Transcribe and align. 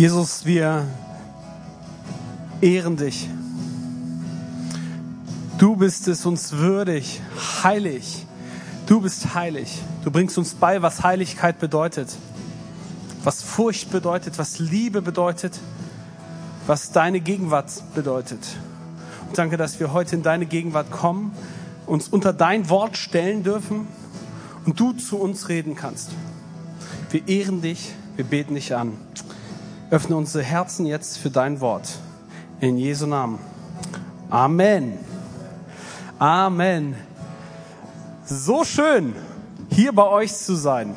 Jesus, 0.00 0.46
wir 0.46 0.86
ehren 2.62 2.96
dich. 2.96 3.28
Du 5.58 5.76
bist 5.76 6.08
es 6.08 6.24
uns 6.24 6.52
würdig, 6.52 7.20
heilig. 7.62 8.24
Du 8.86 9.02
bist 9.02 9.34
heilig. 9.34 9.82
Du 10.02 10.10
bringst 10.10 10.38
uns 10.38 10.54
bei, 10.54 10.80
was 10.80 11.02
Heiligkeit 11.02 11.58
bedeutet, 11.58 12.16
was 13.24 13.42
Furcht 13.42 13.90
bedeutet, 13.90 14.38
was 14.38 14.58
Liebe 14.58 15.02
bedeutet, 15.02 15.60
was 16.66 16.92
deine 16.92 17.20
Gegenwart 17.20 17.70
bedeutet. 17.94 18.40
Und 19.28 19.36
danke, 19.36 19.58
dass 19.58 19.80
wir 19.80 19.92
heute 19.92 20.16
in 20.16 20.22
deine 20.22 20.46
Gegenwart 20.46 20.90
kommen, 20.90 21.32
uns 21.84 22.08
unter 22.08 22.32
dein 22.32 22.70
Wort 22.70 22.96
stellen 22.96 23.42
dürfen 23.42 23.86
und 24.64 24.80
du 24.80 24.94
zu 24.94 25.18
uns 25.18 25.50
reden 25.50 25.74
kannst. 25.74 26.08
Wir 27.10 27.28
ehren 27.28 27.60
dich, 27.60 27.92
wir 28.16 28.24
beten 28.24 28.54
dich 28.54 28.74
an. 28.74 28.92
Öffne 29.90 30.16
unsere 30.16 30.44
Herzen 30.44 30.86
jetzt 30.86 31.18
für 31.18 31.30
dein 31.30 31.60
Wort. 31.60 31.98
In 32.60 32.78
Jesu 32.78 33.06
Namen. 33.06 33.40
Amen. 34.30 34.96
Amen. 36.16 36.94
So 38.24 38.62
schön, 38.62 39.16
hier 39.68 39.92
bei 39.92 40.06
euch 40.06 40.32
zu 40.32 40.54
sein. 40.54 40.94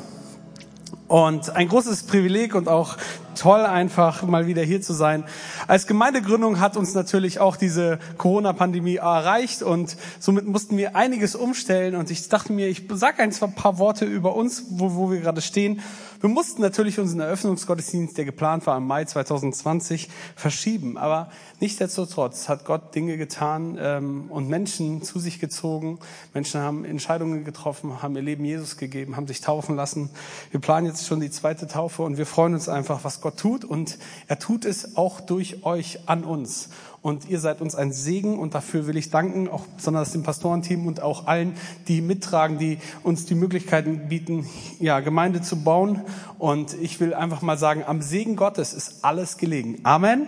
Und 1.08 1.56
ein 1.56 1.66
großes 1.66 2.04
Privileg 2.04 2.54
und 2.54 2.68
auch 2.68 2.96
toll 3.34 3.66
einfach 3.66 4.22
mal 4.22 4.46
wieder 4.46 4.62
hier 4.62 4.80
zu 4.80 4.92
sein. 4.92 5.24
Als 5.66 5.88
Gemeindegründung 5.88 6.60
hat 6.60 6.76
uns 6.76 6.94
natürlich 6.94 7.40
auch 7.40 7.56
diese 7.56 7.98
Corona-Pandemie 8.16 8.96
erreicht 8.96 9.62
und 9.62 9.96
somit 10.20 10.46
mussten 10.46 10.76
wir 10.76 10.94
einiges 10.94 11.34
umstellen 11.34 11.96
und 11.96 12.12
ich 12.12 12.28
dachte 12.28 12.52
mir, 12.52 12.68
ich 12.68 12.84
sage 12.92 13.22
ein 13.22 13.32
paar 13.54 13.78
Worte 13.78 14.04
über 14.04 14.36
uns, 14.36 14.64
wo, 14.70 14.94
wo 14.94 15.10
wir 15.10 15.20
gerade 15.20 15.40
stehen. 15.40 15.80
Wir 16.20 16.28
mussten 16.28 16.62
natürlich 16.62 16.98
unseren 16.98 17.20
Eröffnungsgottesdienst, 17.20 18.16
der 18.16 18.24
geplant 18.24 18.66
war 18.66 18.76
im 18.76 18.86
Mai 18.86 19.04
2020, 19.04 20.08
verschieben. 20.36 20.96
Aber 20.96 21.30
nichtsdestotrotz 21.60 22.48
hat 22.48 22.64
Gott 22.64 22.94
Dinge 22.94 23.16
getan 23.16 23.78
ähm, 23.80 24.26
und 24.30 24.48
Menschen 24.48 25.02
zu 25.02 25.18
sich 25.18 25.40
gezogen. 25.40 25.98
Menschen 26.32 26.60
haben 26.60 26.84
Entscheidungen 26.84 27.44
getroffen, 27.44 28.02
haben 28.02 28.16
ihr 28.16 28.22
Leben 28.22 28.44
Jesus 28.44 28.76
gegeben, 28.76 29.16
haben 29.16 29.26
sich 29.26 29.40
taufen 29.40 29.76
lassen. 29.76 30.10
Wir 30.50 30.60
planen 30.60 30.86
jetzt 30.86 31.06
schon 31.06 31.20
die 31.20 31.30
zweite 31.30 31.66
Taufe 31.66 32.02
und 32.02 32.18
wir 32.18 32.26
freuen 32.26 32.54
uns 32.54 32.68
einfach, 32.68 33.04
was 33.04 33.20
Gott 33.20 33.38
tut. 33.38 33.64
Und 33.64 33.98
er 34.26 34.38
tut 34.38 34.64
es 34.64 34.96
auch 34.96 35.20
durch 35.20 35.64
euch 35.64 36.08
an 36.08 36.24
uns. 36.24 36.68
Und 37.04 37.28
ihr 37.28 37.38
seid 37.38 37.60
uns 37.60 37.74
ein 37.74 37.92
Segen 37.92 38.38
und 38.38 38.54
dafür 38.54 38.86
will 38.86 38.96
ich 38.96 39.10
danken, 39.10 39.46
auch 39.50 39.66
besonders 39.76 40.12
dem 40.12 40.22
Pastorenteam 40.22 40.86
und 40.86 41.02
auch 41.02 41.26
allen, 41.26 41.52
die 41.86 42.00
mittragen, 42.00 42.56
die 42.56 42.78
uns 43.02 43.26
die 43.26 43.34
Möglichkeiten 43.34 44.08
bieten, 44.08 44.48
ja, 44.80 45.00
Gemeinde 45.00 45.42
zu 45.42 45.62
bauen. 45.62 46.00
Und 46.38 46.72
ich 46.80 47.00
will 47.00 47.12
einfach 47.12 47.42
mal 47.42 47.58
sagen, 47.58 47.84
am 47.86 48.00
Segen 48.00 48.36
Gottes 48.36 48.72
ist 48.72 49.04
alles 49.04 49.36
gelegen. 49.36 49.80
Amen. 49.82 50.26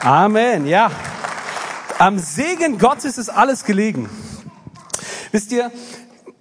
Amen, 0.00 0.66
ja. 0.66 0.90
Am 2.00 2.18
Segen 2.18 2.78
Gottes 2.78 3.16
ist 3.16 3.28
alles 3.28 3.62
gelegen. 3.62 4.10
Wisst 5.30 5.52
ihr, 5.52 5.70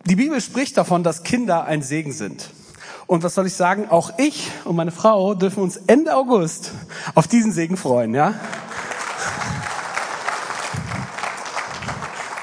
die 0.08 0.16
Bibel 0.16 0.42
spricht 0.42 0.77
davon, 0.77 1.03
dass 1.03 1.22
Kinder 1.22 1.66
ein 1.66 1.83
Segen 1.83 2.11
sind. 2.11 2.49
Und 3.05 3.22
was 3.22 3.36
soll 3.36 3.45
ich 3.45 3.53
sagen? 3.53 3.88
Auch 3.88 4.17
ich 4.17 4.49
und 4.66 4.75
meine 4.75 4.92
Frau 4.92 5.36
dürfen 5.36 5.61
uns 5.61 5.77
Ende 5.77 6.16
August 6.16 6.72
auf 7.14 7.27
diesen 7.27 7.52
Segen 7.52 7.77
freuen, 7.77 8.16
ja? 8.16 8.33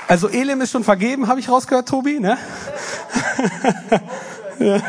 Also 0.09 0.29
Elim 0.29 0.63
ist 0.63 0.73
schon 0.73 0.85
vergeben, 0.85 1.29
habe 1.29 1.39
ich 1.39 1.51
rausgehört, 1.51 1.87
Tobi, 1.87 2.19
ne? 2.19 2.39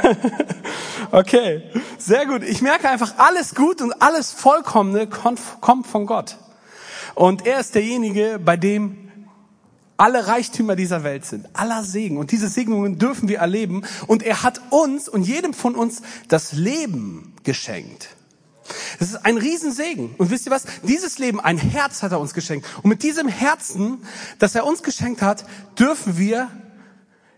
okay, 1.11 1.61
sehr 1.97 2.25
gut. 2.25 2.41
Ich 2.43 2.61
merke 2.61 2.87
einfach, 2.87 3.15
alles 3.17 3.53
gut 3.53 3.81
und 3.81 4.01
alles 4.01 4.31
Vollkommene 4.31 5.07
kommt 5.07 5.85
von 5.87 6.05
Gott. 6.05 6.37
Und 7.15 7.45
er 7.45 7.59
ist 7.59 7.75
derjenige, 7.75 8.39
bei 8.39 8.55
dem 8.55 9.09
alle 9.97 10.27
Reichtümer 10.27 10.77
dieser 10.77 11.03
Welt 11.03 11.25
sind, 11.25 11.49
aller 11.51 11.83
Segen. 11.83 12.17
Und 12.17 12.31
diese 12.31 12.47
Segnungen 12.47 12.97
dürfen 12.97 13.27
wir 13.27 13.39
erleben. 13.39 13.83
Und 14.07 14.23
er 14.23 14.43
hat 14.43 14.61
uns 14.69 15.09
und 15.09 15.23
jedem 15.23 15.53
von 15.53 15.75
uns 15.75 16.01
das 16.29 16.53
Leben 16.53 17.33
geschenkt. 17.43 18.15
Das 18.99 19.09
ist 19.09 19.25
ein 19.25 19.37
Riesensegen. 19.37 20.15
Und 20.17 20.31
wisst 20.31 20.45
ihr 20.45 20.51
was? 20.51 20.63
Dieses 20.83 21.19
Leben, 21.19 21.39
ein 21.39 21.57
Herz 21.57 22.03
hat 22.03 22.11
er 22.11 22.19
uns 22.19 22.33
geschenkt. 22.33 22.67
Und 22.81 22.89
mit 22.89 23.03
diesem 23.03 23.27
Herzen, 23.27 24.03
das 24.39 24.55
er 24.55 24.65
uns 24.65 24.83
geschenkt 24.83 25.21
hat, 25.21 25.45
dürfen 25.77 26.17
wir 26.17 26.49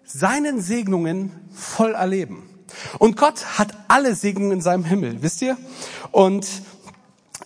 seinen 0.04 0.62
Segnungen 0.62 1.32
voll 1.54 1.94
erleben. 1.94 2.48
Und 3.00 3.18
Gott 3.18 3.58
hat 3.58 3.74
alle 3.88 4.16
Segnungen 4.16 4.52
in 4.54 4.62
seinem 4.62 4.86
Himmel, 4.86 5.22
wisst 5.22 5.42
ihr? 5.42 5.58
Und 6.12 6.48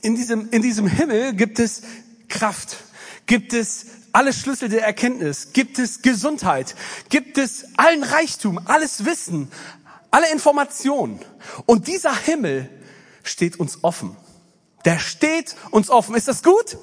in 0.01 0.16
diesem, 0.16 0.50
in 0.51 0.62
diesem 0.62 0.88
Himmel 0.88 1.34
gibt 1.34 1.59
es 1.59 1.81
Kraft, 2.28 2.78
gibt 3.25 3.53
es 3.53 3.88
alle 4.12 4.34
Schlüssel 4.34 4.69
der 4.69 4.85
Erkenntnis, 4.85 5.50
gibt 5.51 5.79
es 5.79 6.01
Gesundheit, 6.01 6.75
gibt 7.09 7.38
es 7.38 7.66
allen 7.75 8.03
Reichtum, 8.03 8.59
alles 8.66 9.03
Wissen, 9.06 9.51
alle 10.12 10.31
Informationen. 10.31 11.19
Und 11.66 11.88
dieser 11.88 12.16
Himmel 12.16 12.69
steht 13.25 13.59
uns 13.59 13.84
offen. 13.84 14.16
Der 14.86 15.00
steht 15.00 15.56
uns 15.72 15.90
offen. 15.90 16.16
Ist 16.16 16.28
das 16.28 16.44
gut? 16.44 16.78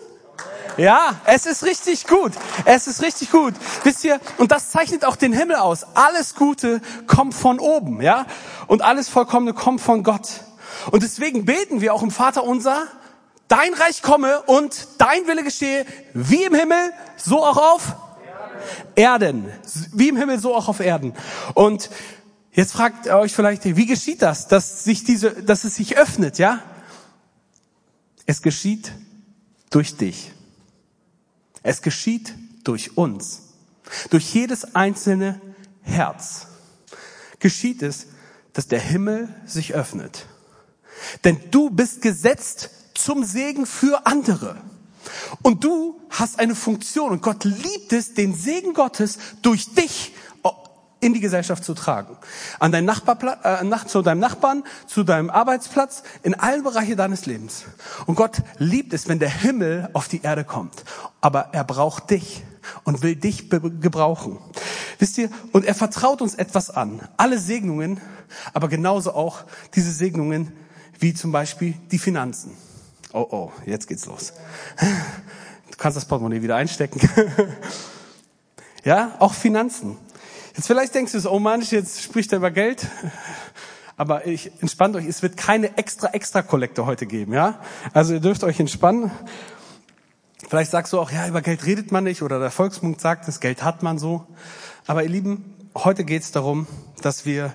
Ja, 0.77 1.21
es 1.25 1.47
ist 1.47 1.65
richtig 1.65 2.07
gut. 2.07 2.33
Es 2.65 2.87
ist 2.87 3.03
richtig 3.03 3.31
gut. 3.31 3.55
Wisst 3.85 4.05
ihr, 4.05 4.21
und 4.39 4.51
das 4.51 4.71
zeichnet 4.71 5.05
auch 5.05 5.17
den 5.17 5.33
Himmel 5.33 5.57
aus. 5.57 5.85
Alles 5.95 6.35
Gute 6.35 6.81
kommt 7.07 7.35
von 7.35 7.59
oben, 7.59 8.01
ja? 8.01 8.27
Und 8.67 8.83
alles 8.83 9.09
Vollkommene 9.09 9.53
kommt 9.53 9.81
von 9.81 10.03
Gott. 10.03 10.29
Und 10.91 11.03
deswegen 11.03 11.45
beten 11.45 11.81
wir 11.81 11.95
auch 11.95 12.03
im 12.03 12.11
Vater 12.11 12.45
unser, 12.45 12.87
dein 13.49 13.75
Reich 13.75 14.03
komme 14.03 14.43
und 14.43 14.89
dein 14.99 15.27
Wille 15.27 15.45
geschehe, 15.45 15.85
wie 16.15 16.45
im 16.45 16.55
Himmel, 16.55 16.93
so 17.17 17.45
auch 17.45 17.59
auf 17.59 17.97
Erden. 18.95 19.53
Wie 19.93 20.09
im 20.09 20.17
Himmel, 20.17 20.39
so 20.39 20.55
auch 20.55 20.69
auf 20.69 20.81
Erden. 20.81 21.15
Und 21.55 21.91
Jetzt 22.53 22.73
fragt 22.73 23.07
ihr 23.07 23.17
euch 23.17 23.33
vielleicht, 23.33 23.65
wie 23.65 23.87
geschieht 23.87 24.21
das, 24.21 24.47
dass 24.47 24.85
sich 24.85 25.05
diese, 25.05 25.43
dass 25.43 25.65
es 25.65 25.77
sich 25.77 25.97
öffnet, 25.97 26.39
ja? 26.39 26.63
Es 28.27 28.43
geschieht 28.43 28.93
durch 29.71 29.97
dich. 29.97 30.33
Es 31.63 31.81
geschieht 31.81 32.35
durch 32.63 32.97
uns. 32.99 33.43
Durch 34.11 34.35
jedes 34.35 34.75
einzelne 34.75 35.41
Herz 35.83 36.47
geschieht 37.39 37.83
es, 37.83 38.07
dass 38.53 38.69
der 38.69 38.81
Himmel 38.81 39.35
sich 39.47 39.75
öffnet. 39.75 40.27
Denn 41.25 41.41
du 41.51 41.71
bist 41.71 42.03
gesetzt 42.03 42.71
zum 42.95 43.25
Segen 43.25 43.65
für 43.65 44.07
andere. 44.07 44.61
Und 45.41 45.65
du 45.65 46.01
hast 46.11 46.39
eine 46.39 46.55
Funktion 46.55 47.11
und 47.11 47.23
Gott 47.23 47.45
liebt 47.45 47.93
es, 47.93 48.15
den 48.15 48.35
Segen 48.35 48.75
Gottes 48.75 49.19
durch 49.41 49.75
dich 49.75 50.12
in 51.03 51.13
die 51.13 51.21
Gesellschaft 51.21 51.65
zu 51.65 51.75
tragen. 51.75 52.17
An 52.61 52.73
dein 52.73 52.85
Nachbarplatz, 52.85 53.45
äh, 53.45 53.87
zu 53.87 54.03
deinem 54.03 54.21
Nachbarn, 54.21 54.63
zu 54.87 55.03
deinem 55.03 55.31
Arbeitsplatz, 55.31 56.05
in 56.23 56.35
allen 56.35 56.63
Bereichen 56.63 56.97
deines 56.97 57.27
Lebens. 57.27 57.65
Und 58.07 58.15
Gott 58.15 58.37
liebt 58.59 58.93
es, 58.93 59.09
wenn 59.09 59.19
der 59.19 59.29
Himmel 59.29 59.91
auf 59.93 60.09
die 60.09 60.23
Erde 60.23 60.45
kommt. 60.45 60.85
Aber 61.21 61.49
er 61.53 61.65
braucht 61.65 62.11
dich 62.11 62.45
und 62.85 63.03
will 63.03 63.17
dich 63.17 63.51
gebrauchen. 63.51 64.39
Wisst 64.99 65.19
ihr? 65.19 65.29
Und 65.51 65.65
er 65.65 65.75
vertraut 65.75 66.23
uns 66.23 66.37
etwas 66.37 66.71
an. 66.71 67.01
Alle 67.17 67.39
Segnungen, 67.39 68.01
aber 68.55 68.69
genauso 68.69 69.13
auch 69.13 69.45
diese 69.75 69.91
Segnungen 69.91 70.53
wie 71.01 71.13
zum 71.15 71.33
Beispiel 71.33 71.75
die 71.91 71.99
Finanzen. 71.99 72.53
Oh, 73.13 73.27
oh, 73.29 73.53
jetzt 73.67 73.89
geht's 73.89 74.07
los. 74.07 74.33
Du 74.79 75.77
kannst 75.77 75.97
das 75.97 76.05
Portemonnaie 76.05 76.43
wieder 76.43 76.57
einstecken. 76.57 77.01
Ja, 78.85 79.15
auch 79.21 79.33
Finanzen. 79.33 79.97
Jetzt 80.55 80.67
vielleicht 80.67 80.95
denkst 80.95 81.13
du 81.13 81.21
so, 81.21 81.31
oh 81.31 81.39
Mann, 81.39 81.63
jetzt 81.63 82.03
spricht 82.03 82.31
er 82.33 82.39
über 82.39 82.51
Geld. 82.51 82.87
Aber 83.97 84.27
ich 84.27 84.53
entspannt 84.61 84.97
euch, 84.97 85.07
es 85.07 85.23
wird 85.23 85.37
keine 85.37 85.79
extra 85.79 86.09
extra 86.09 86.43
Kollekte 86.43 86.85
heute 86.85 87.07
geben, 87.07 87.33
ja? 87.33 87.61
Also 87.95 88.15
ihr 88.15 88.21
dürft 88.21 88.45
euch 88.45 88.61
entspannen. 88.61 89.11
Vielleicht 90.49 90.71
sagst 90.71 90.93
du 90.93 91.01
auch, 91.01 91.11
ja, 91.11 91.27
über 91.27 91.41
Geld 91.41 91.65
redet 91.65 91.91
man 91.91 92.05
nicht 92.05 92.21
oder 92.23 92.39
der 92.39 92.51
Volksmund 92.51 93.01
sagt, 93.01 93.29
das 93.29 93.41
Geld 93.41 93.63
hat 93.63 93.83
man 93.83 93.99
so. 93.99 94.27
Aber 94.87 95.03
ihr 95.03 95.09
Lieben, 95.09 95.55
heute 95.75 96.05
geht 96.05 96.23
es 96.23 96.33
darum, 96.33 96.67
dass 97.01 97.25
wir 97.25 97.55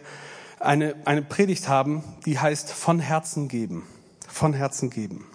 eine, 0.60 0.96
eine 1.06 1.22
Predigt 1.22 1.68
haben, 1.68 2.04
die 2.26 2.40
heißt 2.40 2.72
von 2.72 3.00
Herzen 3.00 3.48
geben. 3.48 3.84
Von 4.28 4.54
Herzen 4.54 4.90
geben. 4.90 5.28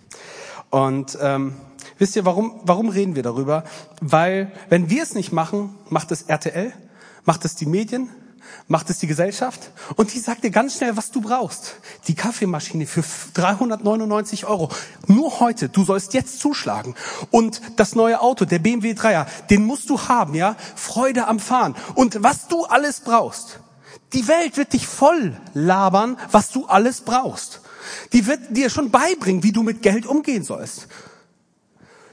Und 0.71 1.17
ähm, 1.21 1.55
wisst 1.99 2.17
ihr, 2.17 2.25
warum, 2.25 2.61
warum 2.65 2.89
reden 2.89 3.15
wir 3.15 3.23
darüber? 3.23 3.63
Weil 4.01 4.51
wenn 4.69 4.91
wir 4.91 5.05
es 5.05 5.15
nicht 5.15 5.31
machen, 5.31 5.77
macht 5.91 6.11
es 6.11 6.23
RTL, 6.23 6.73
Macht 7.25 7.45
es 7.45 7.55
die 7.55 7.67
Medien? 7.67 8.09
Macht 8.69 8.91
es 8.91 8.99
die 8.99 9.07
Gesellschaft? 9.07 9.71
Und 9.97 10.13
die 10.13 10.19
sagt 10.19 10.45
dir 10.45 10.51
ganz 10.51 10.77
schnell, 10.77 10.97
was 10.97 11.11
du 11.11 11.21
brauchst. 11.21 11.77
Die 12.07 12.15
Kaffeemaschine 12.15 12.87
für 12.87 13.05
399 13.35 14.47
Euro. 14.47 14.69
Nur 15.07 15.41
heute. 15.41 15.69
Du 15.69 15.85
sollst 15.85 16.15
jetzt 16.15 16.41
zuschlagen. 16.41 16.95
Und 17.31 17.61
das 17.77 17.95
neue 17.95 18.21
Auto, 18.21 18.45
der 18.45 18.59
BMW 18.59 18.93
3er, 18.93 19.27
den 19.51 19.65
musst 19.65 19.89
du 19.91 20.01
haben, 20.01 20.35
ja? 20.35 20.57
Freude 20.75 21.27
am 21.29 21.39
Fahren. 21.39 21.77
Und 21.95 22.23
was 22.23 22.49
du 22.49 22.65
alles 22.65 23.01
brauchst. 23.01 23.61
Die 24.13 24.29
Welt 24.29 24.57
wird 24.57 24.73
dich 24.73 24.87
voll 24.87 25.41
labern, 25.55 26.19
was 26.31 26.51
du 26.51 26.67
alles 26.67 27.01
brauchst. 27.01 27.61
Die 28.13 28.27
wird 28.27 28.57
dir 28.57 28.71
schon 28.71 28.91
beibringen, 28.91 29.43
wie 29.43 29.53
du 29.53 29.63
mit 29.63 29.83
Geld 29.83 30.07
umgehen 30.07 30.45
sollst. 30.45 30.89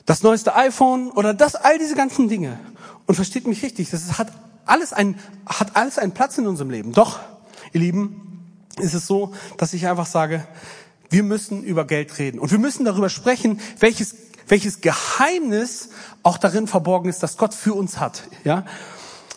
Das 0.05 0.23
neueste 0.23 0.55
iPhone 0.55 1.11
oder 1.11 1.33
das, 1.33 1.55
all 1.55 1.77
diese 1.77 1.95
ganzen 1.95 2.29
Dinge. 2.29 2.59
Und 3.05 3.15
versteht 3.15 3.47
mich 3.47 3.63
richtig, 3.63 3.89
das 3.89 4.17
hat 4.17 4.31
alles 4.69 4.93
ein, 4.93 5.19
hat 5.45 5.75
alles 5.75 5.97
einen 5.97 6.13
Platz 6.13 6.37
in 6.37 6.47
unserem 6.47 6.69
Leben. 6.69 6.93
Doch, 6.93 7.19
ihr 7.73 7.81
Lieben, 7.81 8.29
ist 8.79 8.93
es 8.93 9.07
so, 9.07 9.33
dass 9.57 9.73
ich 9.73 9.87
einfach 9.87 10.05
sage, 10.05 10.45
wir 11.09 11.23
müssen 11.23 11.63
über 11.63 11.85
Geld 11.85 12.17
reden. 12.19 12.39
Und 12.39 12.51
wir 12.51 12.59
müssen 12.59 12.85
darüber 12.85 13.09
sprechen, 13.09 13.59
welches, 13.79 14.15
welches 14.47 14.81
Geheimnis 14.81 15.89
auch 16.23 16.37
darin 16.37 16.67
verborgen 16.67 17.09
ist, 17.09 17.23
dass 17.23 17.37
Gott 17.37 17.53
für 17.53 17.73
uns 17.73 17.99
hat. 17.99 18.23
Ja? 18.43 18.65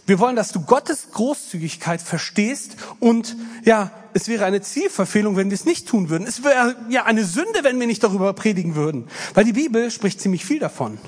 Wir 0.05 0.19
wollen, 0.19 0.35
dass 0.35 0.51
du 0.51 0.61
Gottes 0.63 1.13
Großzügigkeit 1.13 2.03
verstehst 2.03 2.77
und 2.99 3.37
ja, 3.65 3.93
es 4.15 4.27
wäre 4.27 4.45
eine 4.45 4.61
Zielverfehlung, 4.61 5.37
wenn 5.37 5.49
wir 5.49 5.55
es 5.55 5.65
nicht 5.65 5.87
tun 5.87 6.11
würden. 6.11 6.27
Es 6.27 6.43
wäre 6.43 6.77
ja 6.89 7.05
eine 7.05 7.25
Sünde, 7.25 7.63
wenn 7.63 7.79
wir 7.79 7.87
nicht 7.87 8.03
darüber 8.03 8.33
predigen 8.33 8.75
würden. 8.75 9.09
Weil 9.35 9.45
die 9.45 9.53
Bibel 9.53 9.91
spricht 9.91 10.21
ziemlich 10.21 10.45
viel 10.45 10.59
davon. 10.59 10.99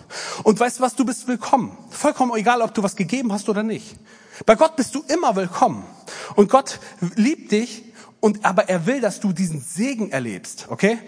Und 0.44 0.58
weißt 0.58 0.78
du 0.78 0.82
was, 0.82 0.94
du 0.94 1.04
bist 1.04 1.26
willkommen. 1.26 1.76
Vollkommen 1.90 2.34
egal, 2.36 2.62
ob 2.62 2.72
du 2.72 2.82
was 2.82 2.96
gegeben 2.96 3.32
hast 3.32 3.48
oder 3.48 3.62
nicht. 3.62 3.96
Bei 4.46 4.54
Gott 4.54 4.76
bist 4.76 4.94
du 4.94 5.04
immer 5.08 5.36
willkommen. 5.36 5.84
Und 6.36 6.48
Gott 6.48 6.78
liebt 7.16 7.52
dich 7.52 7.84
und 8.20 8.44
aber 8.44 8.68
er 8.68 8.86
will, 8.86 9.00
dass 9.00 9.20
du 9.20 9.32
diesen 9.32 9.60
Segen 9.60 10.10
erlebst, 10.10 10.66
okay? 10.70 10.98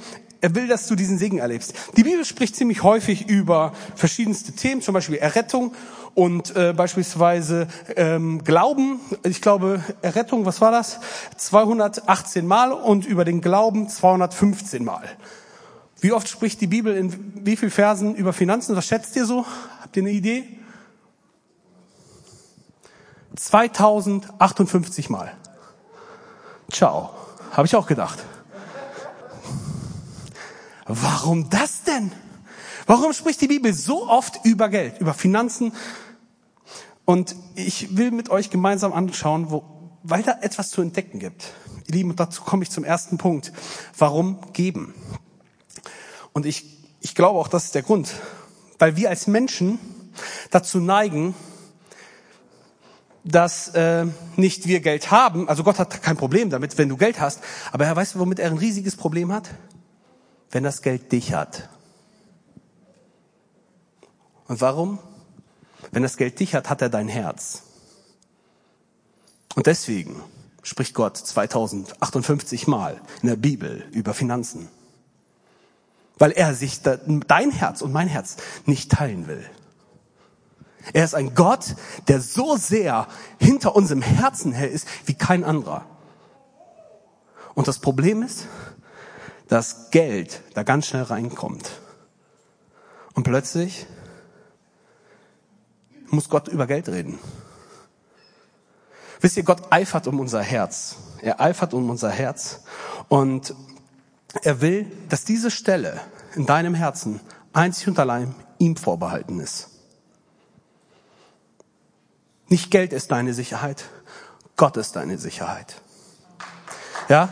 Er 0.42 0.54
will, 0.54 0.68
dass 0.68 0.86
du 0.86 0.96
diesen 0.96 1.18
Segen 1.18 1.38
erlebst. 1.38 1.72
Die 1.96 2.02
Bibel 2.02 2.24
spricht 2.24 2.56
ziemlich 2.56 2.82
häufig 2.82 3.28
über 3.28 3.72
verschiedenste 3.94 4.52
Themen, 4.52 4.82
zum 4.82 4.92
Beispiel 4.92 5.16
Errettung 5.16 5.74
und 6.16 6.56
äh, 6.56 6.72
beispielsweise 6.72 7.68
ähm, 7.94 8.42
Glauben. 8.42 9.00
Ich 9.22 9.42
glaube, 9.42 9.84
Errettung, 10.00 10.46
was 10.46 10.62
war 10.62 10.72
das? 10.72 10.98
218 11.36 12.46
Mal 12.46 12.72
und 12.72 13.04
über 13.04 13.26
den 13.26 13.42
Glauben 13.42 13.88
215 13.88 14.82
Mal. 14.82 15.04
Wie 16.00 16.12
oft 16.12 16.26
spricht 16.26 16.62
die 16.62 16.66
Bibel 16.66 16.96
in 16.96 17.44
wie 17.44 17.56
viel 17.56 17.68
Versen 17.68 18.14
über 18.14 18.32
Finanzen? 18.32 18.74
Was 18.76 18.86
schätzt 18.86 19.14
ihr 19.14 19.26
so? 19.26 19.44
Habt 19.82 19.94
ihr 19.98 20.04
eine 20.04 20.10
Idee? 20.10 20.44
2058 23.34 25.10
Mal. 25.10 25.32
Ciao. 26.72 27.10
Habe 27.52 27.66
ich 27.66 27.76
auch 27.76 27.86
gedacht. 27.86 28.24
Warum 30.86 31.50
das 31.50 31.82
denn? 31.82 32.10
Warum 32.86 33.12
spricht 33.12 33.40
die 33.42 33.48
Bibel 33.48 33.74
so 33.74 34.08
oft 34.08 34.44
über 34.44 34.70
Geld, 34.70 34.98
über 35.00 35.12
Finanzen? 35.12 35.72
Und 37.06 37.36
ich 37.54 37.96
will 37.96 38.10
mit 38.10 38.28
euch 38.28 38.50
gemeinsam 38.50 38.92
anschauen, 38.92 39.50
wo, 39.50 39.64
weil 40.02 40.22
da 40.22 40.38
etwas 40.42 40.70
zu 40.70 40.82
entdecken 40.82 41.20
gibt. 41.20 41.54
Ihr 41.86 41.94
Lieben, 41.94 42.10
und 42.10 42.20
dazu 42.20 42.42
komme 42.42 42.64
ich 42.64 42.70
zum 42.70 42.84
ersten 42.84 43.16
Punkt. 43.16 43.52
Warum 43.96 44.40
geben? 44.52 44.92
Und 46.32 46.44
ich, 46.44 46.66
ich 47.00 47.14
glaube 47.14 47.38
auch, 47.38 47.48
das 47.48 47.66
ist 47.66 47.74
der 47.76 47.82
Grund. 47.82 48.12
Weil 48.78 48.96
wir 48.96 49.08
als 49.08 49.28
Menschen 49.28 49.78
dazu 50.50 50.80
neigen, 50.80 51.34
dass 53.22 53.68
äh, 53.68 54.06
nicht 54.36 54.66
wir 54.66 54.80
Geld 54.80 55.10
haben. 55.12 55.48
Also 55.48 55.62
Gott 55.62 55.78
hat 55.78 56.02
kein 56.02 56.16
Problem 56.16 56.50
damit, 56.50 56.76
wenn 56.76 56.88
du 56.88 56.96
Geld 56.96 57.20
hast. 57.20 57.40
Aber 57.70 57.86
er 57.86 57.94
weiß, 57.94 58.18
womit 58.18 58.40
er 58.40 58.50
ein 58.50 58.58
riesiges 58.58 58.96
Problem 58.96 59.32
hat? 59.32 59.48
Wenn 60.50 60.64
das 60.64 60.82
Geld 60.82 61.12
dich 61.12 61.34
hat. 61.34 61.68
Und 64.48 64.60
warum? 64.60 64.98
Wenn 65.92 66.02
das 66.02 66.16
Geld 66.16 66.38
dich 66.40 66.54
hat, 66.54 66.68
hat 66.68 66.82
er 66.82 66.88
dein 66.88 67.08
Herz. 67.08 67.62
Und 69.54 69.66
deswegen 69.66 70.22
spricht 70.62 70.94
Gott 70.94 71.16
2058 71.16 72.66
Mal 72.66 73.00
in 73.22 73.28
der 73.28 73.36
Bibel 73.36 73.88
über 73.92 74.14
Finanzen. 74.14 74.68
Weil 76.18 76.32
er 76.32 76.54
sich 76.54 76.82
dein 76.82 77.50
Herz 77.50 77.82
und 77.82 77.92
mein 77.92 78.08
Herz 78.08 78.36
nicht 78.64 78.90
teilen 78.90 79.26
will. 79.26 79.44
Er 80.92 81.04
ist 81.04 81.14
ein 81.14 81.34
Gott, 81.34 81.74
der 82.08 82.20
so 82.20 82.56
sehr 82.56 83.08
hinter 83.38 83.74
unserem 83.74 84.02
Herzen 84.02 84.52
her 84.52 84.70
ist 84.70 84.86
wie 85.04 85.14
kein 85.14 85.44
anderer. 85.44 85.84
Und 87.54 87.68
das 87.68 87.78
Problem 87.78 88.22
ist, 88.22 88.46
dass 89.48 89.90
Geld 89.90 90.42
da 90.54 90.62
ganz 90.62 90.86
schnell 90.86 91.02
reinkommt. 91.02 91.80
Und 93.14 93.24
plötzlich 93.24 93.86
muss 96.10 96.28
Gott 96.28 96.48
über 96.48 96.66
Geld 96.66 96.88
reden. 96.88 97.18
Wisst 99.20 99.36
ihr, 99.36 99.42
Gott 99.42 99.62
eifert 99.70 100.06
um 100.06 100.20
unser 100.20 100.42
Herz. 100.42 100.96
Er 101.22 101.40
eifert 101.40 101.74
um 101.74 101.88
unser 101.88 102.10
Herz. 102.10 102.60
Und 103.08 103.54
er 104.42 104.60
will, 104.60 104.90
dass 105.08 105.24
diese 105.24 105.50
Stelle 105.50 106.00
in 106.34 106.46
deinem 106.46 106.74
Herzen 106.74 107.20
einzig 107.52 107.88
und 107.88 107.98
allein 107.98 108.34
ihm 108.58 108.76
vorbehalten 108.76 109.40
ist. 109.40 109.70
Nicht 112.48 112.70
Geld 112.70 112.92
ist 112.92 113.10
deine 113.10 113.34
Sicherheit, 113.34 113.86
Gott 114.56 114.76
ist 114.76 114.94
deine 114.96 115.18
Sicherheit. 115.18 115.80
Ja? 117.08 117.30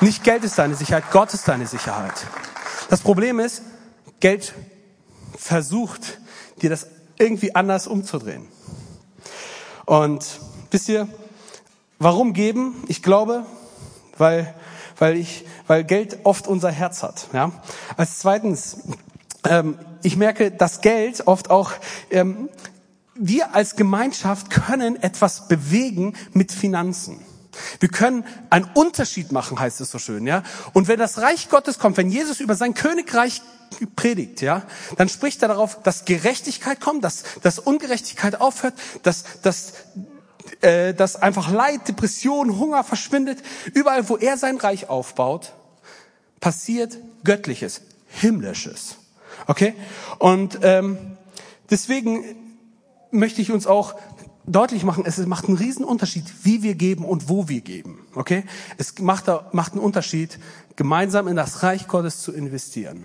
Nicht 0.00 0.24
Geld 0.24 0.44
ist 0.44 0.58
deine 0.58 0.74
Sicherheit, 0.74 1.04
Gott 1.10 1.32
ist 1.32 1.46
deine 1.48 1.66
Sicherheit. 1.66 2.26
Das 2.88 3.00
Problem 3.00 3.40
ist, 3.40 3.62
Geld 4.18 4.54
versucht, 5.38 6.18
dir 6.60 6.70
das 6.70 6.86
irgendwie 7.20 7.54
anders 7.54 7.86
umzudrehen. 7.86 8.48
Und 9.86 10.24
wisst 10.70 10.88
ihr, 10.88 11.08
warum 11.98 12.32
geben? 12.32 12.82
Ich 12.88 13.02
glaube, 13.02 13.44
weil, 14.18 14.54
weil 14.98 15.16
ich, 15.16 15.44
weil 15.66 15.84
Geld 15.84 16.20
oft 16.24 16.46
unser 16.46 16.70
Herz 16.70 17.02
hat. 17.02 17.28
Ja? 17.32 17.52
Als 17.96 18.18
zweitens, 18.18 18.78
ähm, 19.44 19.78
ich 20.02 20.16
merke, 20.16 20.50
dass 20.50 20.80
Geld 20.80 21.26
oft 21.26 21.50
auch 21.50 21.72
ähm, 22.10 22.48
wir 23.14 23.54
als 23.54 23.76
Gemeinschaft 23.76 24.48
können 24.50 25.00
etwas 25.02 25.46
bewegen 25.46 26.14
mit 26.32 26.52
Finanzen. 26.52 27.20
Wir 27.78 27.90
können 27.90 28.24
einen 28.48 28.68
Unterschied 28.74 29.32
machen, 29.32 29.60
heißt 29.60 29.80
es 29.82 29.90
so 29.90 29.98
schön, 29.98 30.26
ja. 30.26 30.42
Und 30.72 30.88
wenn 30.88 30.98
das 30.98 31.18
Reich 31.18 31.50
Gottes 31.50 31.78
kommt, 31.78 31.98
wenn 31.98 32.08
Jesus 32.08 32.40
über 32.40 32.54
sein 32.54 32.72
Königreich 32.72 33.42
predigt, 33.96 34.40
ja, 34.40 34.62
dann 34.96 35.08
spricht 35.08 35.42
er 35.42 35.48
darauf, 35.48 35.82
dass 35.82 36.04
Gerechtigkeit 36.04 36.80
kommt, 36.80 37.04
dass, 37.04 37.22
dass 37.42 37.58
Ungerechtigkeit 37.58 38.40
aufhört, 38.40 38.74
dass, 39.02 39.24
dass, 39.42 39.72
äh, 40.60 40.94
dass 40.94 41.16
einfach 41.16 41.50
Leid, 41.50 41.88
Depression, 41.88 42.58
Hunger 42.58 42.84
verschwindet. 42.84 43.38
Überall, 43.72 44.08
wo 44.08 44.16
er 44.16 44.36
sein 44.36 44.56
Reich 44.56 44.88
aufbaut, 44.88 45.52
passiert 46.40 46.98
Göttliches, 47.24 47.82
Himmlisches. 48.08 48.96
Okay? 49.46 49.74
Und 50.18 50.58
ähm, 50.62 51.16
deswegen 51.70 52.24
möchte 53.10 53.42
ich 53.42 53.50
uns 53.50 53.66
auch 53.66 53.94
deutlich 54.46 54.84
machen, 54.84 55.04
es 55.06 55.18
macht 55.26 55.46
einen 55.46 55.56
riesen 55.56 55.84
Unterschied, 55.84 56.24
wie 56.42 56.62
wir 56.62 56.74
geben 56.74 57.04
und 57.04 57.28
wo 57.28 57.48
wir 57.48 57.60
geben. 57.60 58.06
Okay? 58.14 58.44
Es 58.78 58.98
macht, 58.98 59.26
macht 59.52 59.72
einen 59.72 59.82
Unterschied, 59.82 60.38
gemeinsam 60.76 61.28
in 61.28 61.36
das 61.36 61.62
Reich 61.62 61.86
Gottes 61.88 62.20
zu 62.20 62.32
investieren. 62.32 63.04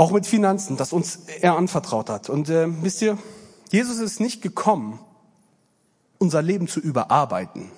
Auch 0.00 0.12
mit 0.12 0.26
Finanzen, 0.26 0.78
das 0.78 0.94
uns 0.94 1.18
er 1.42 1.58
anvertraut 1.58 2.08
hat. 2.08 2.30
Und 2.30 2.48
äh, 2.48 2.68
wisst 2.82 3.02
ihr, 3.02 3.18
Jesus 3.70 3.98
ist 3.98 4.18
nicht 4.18 4.40
gekommen, 4.40 4.98
unser 6.16 6.40
Leben 6.40 6.68
zu 6.68 6.80
überarbeiten. 6.80 7.70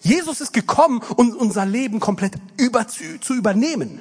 Jesus 0.00 0.40
ist 0.40 0.52
gekommen, 0.52 1.02
um 1.16 1.34
unser 1.34 1.66
Leben 1.66 1.98
komplett 1.98 2.34
über, 2.56 2.86
zu, 2.86 3.18
zu 3.18 3.34
übernehmen. 3.34 4.00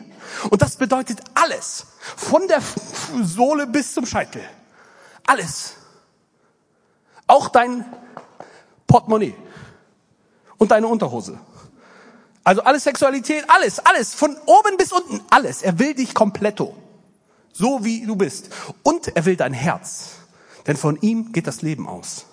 Und 0.51 0.61
das 0.61 0.75
bedeutet 0.75 1.21
alles. 1.33 1.87
Von 2.15 2.47
der 2.47 2.61
Sohle 3.23 3.65
bis 3.65 3.95
zum 3.95 4.05
Scheitel. 4.05 4.43
Alles. 5.25 5.73
Auch 7.25 7.47
dein 7.47 7.83
Portemonnaie 8.85 9.33
und 10.59 10.69
deine 10.69 10.85
Unterhose. 10.85 11.39
Also 12.43 12.61
alles 12.61 12.83
Sexualität, 12.83 13.43
alles, 13.47 13.79
alles, 13.79 14.13
von 14.13 14.37
oben 14.45 14.77
bis 14.77 14.91
unten, 14.91 15.19
alles. 15.31 15.63
Er 15.63 15.79
will 15.79 15.95
dich 15.95 16.13
kompletto. 16.13 16.75
So 17.57 17.85
wie 17.85 18.05
du 18.05 18.17
bist. 18.17 18.49
Und 18.83 19.15
er 19.15 19.23
will 19.23 19.37
dein 19.37 19.53
Herz. 19.53 20.15
Denn 20.67 20.75
von 20.75 20.97
ihm 21.01 21.31
geht 21.31 21.47
das 21.47 21.61
Leben 21.61 21.87
aus. 21.87 22.25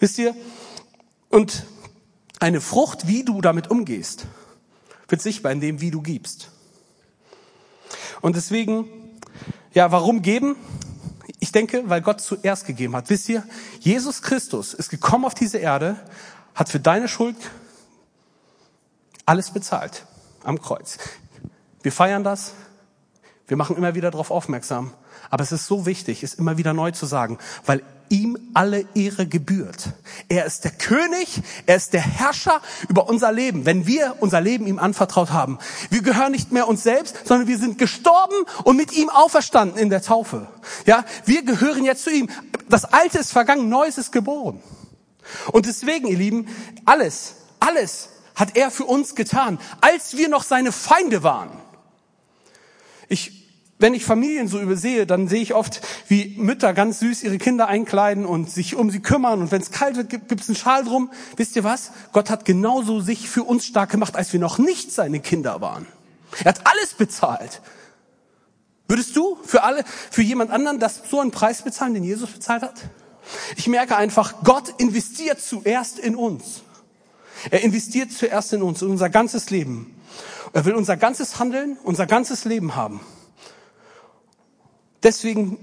Wisst 0.00 0.18
ihr? 0.18 0.36
Und 1.30 1.64
eine 2.38 2.60
Frucht, 2.60 3.06
wie 3.06 3.24
du 3.24 3.40
damit 3.40 3.70
umgehst, 3.70 4.26
wird 5.08 5.22
sichtbar 5.22 5.52
in 5.52 5.60
dem, 5.60 5.80
wie 5.80 5.90
du 5.90 6.02
gibst. 6.02 6.50
Und 8.20 8.36
deswegen, 8.36 8.86
ja, 9.72 9.90
warum 9.92 10.20
geben? 10.20 10.56
Ich 11.40 11.52
denke, 11.52 11.88
weil 11.88 12.02
Gott 12.02 12.20
zuerst 12.20 12.66
gegeben 12.66 12.94
hat. 12.96 13.08
Wisst 13.08 13.30
ihr, 13.30 13.42
Jesus 13.80 14.20
Christus 14.20 14.74
ist 14.74 14.90
gekommen 14.90 15.24
auf 15.24 15.34
diese 15.34 15.56
Erde, 15.56 15.96
hat 16.54 16.68
für 16.68 16.80
deine 16.80 17.08
Schuld 17.08 17.36
alles 19.24 19.52
bezahlt 19.52 20.04
am 20.44 20.60
Kreuz. 20.60 20.98
Wir 21.82 21.92
feiern 21.92 22.24
das, 22.24 22.52
wir 23.48 23.56
machen 23.56 23.76
immer 23.76 23.94
wieder 23.94 24.10
darauf 24.10 24.30
aufmerksam, 24.30 24.92
aber 25.30 25.42
es 25.42 25.52
ist 25.52 25.66
so 25.66 25.86
wichtig, 25.86 26.22
es 26.22 26.34
immer 26.34 26.58
wieder 26.58 26.74
neu 26.74 26.90
zu 26.90 27.06
sagen, 27.06 27.38
weil 27.64 27.82
ihm 28.10 28.38
alle 28.54 28.86
Ehre 28.94 29.26
gebührt. 29.26 29.90
Er 30.28 30.44
ist 30.44 30.64
der 30.64 30.70
König, 30.70 31.40
er 31.66 31.76
ist 31.76 31.92
der 31.92 32.00
Herrscher 32.00 32.60
über 32.88 33.08
unser 33.08 33.32
Leben, 33.32 33.66
wenn 33.66 33.86
wir 33.86 34.16
unser 34.20 34.40
Leben 34.40 34.66
ihm 34.66 34.78
anvertraut 34.78 35.30
haben. 35.30 35.58
Wir 35.90 36.02
gehören 36.02 36.32
nicht 36.32 36.52
mehr 36.52 36.68
uns 36.68 36.82
selbst, 36.82 37.26
sondern 37.26 37.48
wir 37.48 37.58
sind 37.58 37.78
gestorben 37.78 38.36
und 38.64 38.76
mit 38.76 38.92
ihm 38.92 39.08
auferstanden 39.08 39.78
in 39.78 39.90
der 39.90 40.02
Taufe. 40.02 40.46
Ja, 40.86 41.04
wir 41.24 41.42
gehören 41.42 41.84
jetzt 41.84 42.04
zu 42.04 42.10
ihm. 42.10 42.30
Das 42.68 42.84
Alte 42.84 43.18
ist 43.18 43.32
vergangen, 43.32 43.68
Neues 43.68 43.98
ist 43.98 44.12
geboren. 44.12 44.62
Und 45.52 45.66
deswegen, 45.66 46.06
ihr 46.06 46.18
Lieben, 46.18 46.48
alles, 46.84 47.34
alles 47.60 48.10
hat 48.34 48.56
er 48.56 48.70
für 48.70 48.84
uns 48.84 49.14
getan, 49.14 49.58
als 49.80 50.16
wir 50.16 50.28
noch 50.28 50.44
seine 50.44 50.72
Feinde 50.72 51.22
waren. 51.22 51.50
Ich 53.08 53.37
wenn 53.78 53.94
ich 53.94 54.04
Familien 54.04 54.48
so 54.48 54.60
übersehe, 54.60 55.06
dann 55.06 55.28
sehe 55.28 55.40
ich 55.40 55.54
oft, 55.54 55.80
wie 56.08 56.34
Mütter 56.36 56.74
ganz 56.74 56.98
süß 56.98 57.22
ihre 57.22 57.38
Kinder 57.38 57.68
einkleiden 57.68 58.26
und 58.26 58.50
sich 58.50 58.74
um 58.74 58.90
sie 58.90 59.00
kümmern. 59.00 59.40
Und 59.40 59.52
wenn 59.52 59.62
es 59.62 59.70
kalt 59.70 59.96
wird, 59.96 60.10
gibt 60.10 60.40
es 60.40 60.48
einen 60.48 60.56
Schal 60.56 60.84
drum. 60.84 61.10
Wisst 61.36 61.54
ihr 61.54 61.62
was? 61.62 61.92
Gott 62.12 62.28
hat 62.28 62.44
genauso 62.44 63.00
sich 63.00 63.28
für 63.28 63.44
uns 63.44 63.66
stark 63.66 63.90
gemacht, 63.90 64.16
als 64.16 64.32
wir 64.32 64.40
noch 64.40 64.58
nicht 64.58 64.90
seine 64.90 65.20
Kinder 65.20 65.60
waren. 65.60 65.86
Er 66.40 66.46
hat 66.46 66.66
alles 66.66 66.94
bezahlt. 66.94 67.62
Würdest 68.88 69.14
du 69.14 69.38
für 69.44 69.62
alle, 69.62 69.84
für 70.10 70.22
jemand 70.22 70.50
anderen 70.50 70.80
das 70.80 71.02
so 71.08 71.20
einen 71.20 71.30
Preis 71.30 71.62
bezahlen, 71.62 71.94
den 71.94 72.04
Jesus 72.04 72.30
bezahlt 72.30 72.62
hat? 72.62 72.80
Ich 73.56 73.68
merke 73.68 73.96
einfach, 73.96 74.42
Gott 74.42 74.74
investiert 74.78 75.40
zuerst 75.40 75.98
in 75.98 76.16
uns. 76.16 76.62
Er 77.50 77.62
investiert 77.62 78.10
zuerst 78.10 78.52
in 78.54 78.62
uns, 78.62 78.82
in 78.82 78.88
unser 78.88 79.10
ganzes 79.10 79.50
Leben. 79.50 79.94
Er 80.52 80.64
will 80.64 80.74
unser 80.74 80.96
ganzes 80.96 81.38
Handeln, 81.38 81.76
unser 81.84 82.06
ganzes 82.06 82.44
Leben 82.44 82.74
haben. 82.74 83.00
Deswegen 85.02 85.58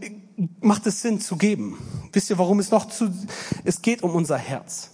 macht 0.62 0.86
es 0.88 1.02
Sinn 1.02 1.20
zu 1.20 1.36
geben. 1.36 1.78
Wisst 2.14 2.30
ihr, 2.30 2.38
warum 2.38 2.60
es 2.60 2.72
noch 2.72 2.88
zu, 2.88 3.14
es 3.64 3.82
geht 3.82 4.04
um 4.04 4.16
unser 4.16 4.38
Herz. 4.38 4.92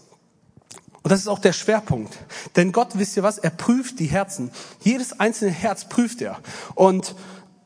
Und 1.03 1.11
das 1.11 1.19
ist 1.19 1.27
auch 1.27 1.39
der 1.39 1.53
Schwerpunkt. 1.53 2.17
Denn 2.55 2.71
Gott, 2.71 2.89
wisst 2.93 3.17
ihr 3.17 3.23
was, 3.23 3.37
er 3.37 3.49
prüft 3.49 3.99
die 3.99 4.05
Herzen. 4.05 4.51
Jedes 4.81 5.19
einzelne 5.19 5.51
Herz 5.51 5.89
prüft 5.89 6.21
er. 6.21 6.39
Und 6.75 7.15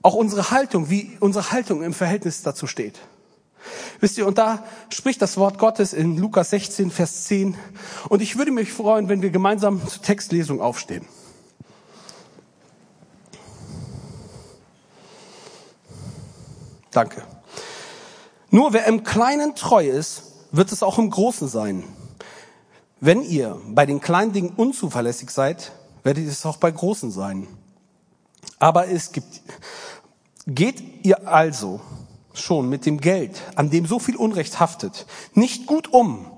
auch 0.02 0.14
unsere 0.14 0.52
Haltung, 0.52 0.90
wie 0.90 1.18
unsere 1.20 1.52
Haltung 1.52 1.84
im 1.84 1.94
Verhältnis 1.94 2.44
dazu 2.44 2.68
steht. 2.68 3.00
Wisst 4.00 4.18
ihr, 4.18 4.28
und 4.28 4.38
da 4.38 4.64
spricht 4.90 5.22
das 5.22 5.38
Wort 5.38 5.58
Gottes 5.58 5.94
in 5.94 6.18
Lukas 6.18 6.52
16, 6.52 6.92
Vers 6.92 7.26
10. 7.26 7.56
Und 8.10 8.22
ich 8.22 8.38
würde 8.38 8.52
mich 8.52 8.72
freuen, 8.72 9.10
wenn 9.10 9.22
wir 9.22 9.32
gemeinsam 9.32 9.86
zur 9.88 10.02
Textlesung 10.02 10.62
aufstehen. 10.62 11.06
Danke. 16.96 17.24
Nur 18.52 18.72
wer 18.72 18.86
im 18.86 19.04
Kleinen 19.04 19.54
treu 19.56 19.86
ist, 19.86 20.24
wird 20.52 20.72
es 20.72 20.82
auch 20.82 20.98
im 20.98 21.10
Großen 21.10 21.50
sein. 21.50 21.84
Wenn 23.02 23.22
ihr 23.22 23.60
bei 23.68 23.86
den 23.86 24.00
kleinen 24.00 24.32
Dingen 24.32 24.54
unzuverlässig 24.56 25.30
seid, 25.30 25.74
werdet 26.04 26.24
ihr 26.24 26.32
es 26.32 26.46
auch 26.46 26.56
bei 26.56 26.72
großen 26.72 27.12
sein. 27.12 27.48
Aber 28.60 28.88
es 28.88 29.12
gibt, 29.12 29.42
geht 30.48 31.06
ihr 31.06 31.28
also 31.28 31.82
schon 32.34 32.70
mit 32.70 32.86
dem 32.86 33.02
Geld, 33.02 33.42
an 33.56 33.70
dem 33.70 33.86
so 33.86 34.00
viel 34.00 34.16
Unrecht 34.16 34.62
haftet, 34.62 35.06
nicht 35.34 35.66
gut 35.66 35.92
um, 35.92 36.32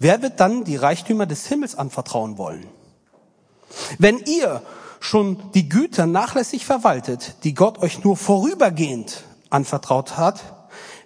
wer 0.00 0.22
wird 0.22 0.40
dann 0.40 0.64
die 0.64 0.76
Reichtümer 0.76 1.26
des 1.26 1.46
Himmels 1.46 1.76
anvertrauen 1.76 2.36
wollen? 2.36 2.66
Wenn 3.98 4.18
ihr 4.18 4.62
schon 4.98 5.40
die 5.54 5.68
Güter 5.68 6.06
nachlässig 6.06 6.66
verwaltet, 6.66 7.36
die 7.44 7.54
Gott 7.54 7.78
euch 7.78 8.02
nur 8.02 8.16
vorübergehend 8.16 9.22
anvertraut 9.50 10.16
hat, 10.16 10.42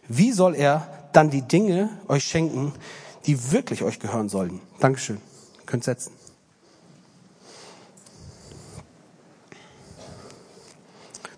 wie 0.09 0.33
soll 0.33 0.55
er 0.55 1.09
dann 1.13 1.31
die 1.31 1.43
Dinge 1.43 1.91
euch 2.09 2.25
schenken, 2.25 2.73
die 3.27 3.53
wirklich 3.53 3.83
euch 3.83 3.99
gehören 3.99 4.29
sollten? 4.29 4.61
Dankeschön. 4.81 5.21
Ihr 5.59 5.67
könnt 5.67 5.85
setzen. 5.85 6.13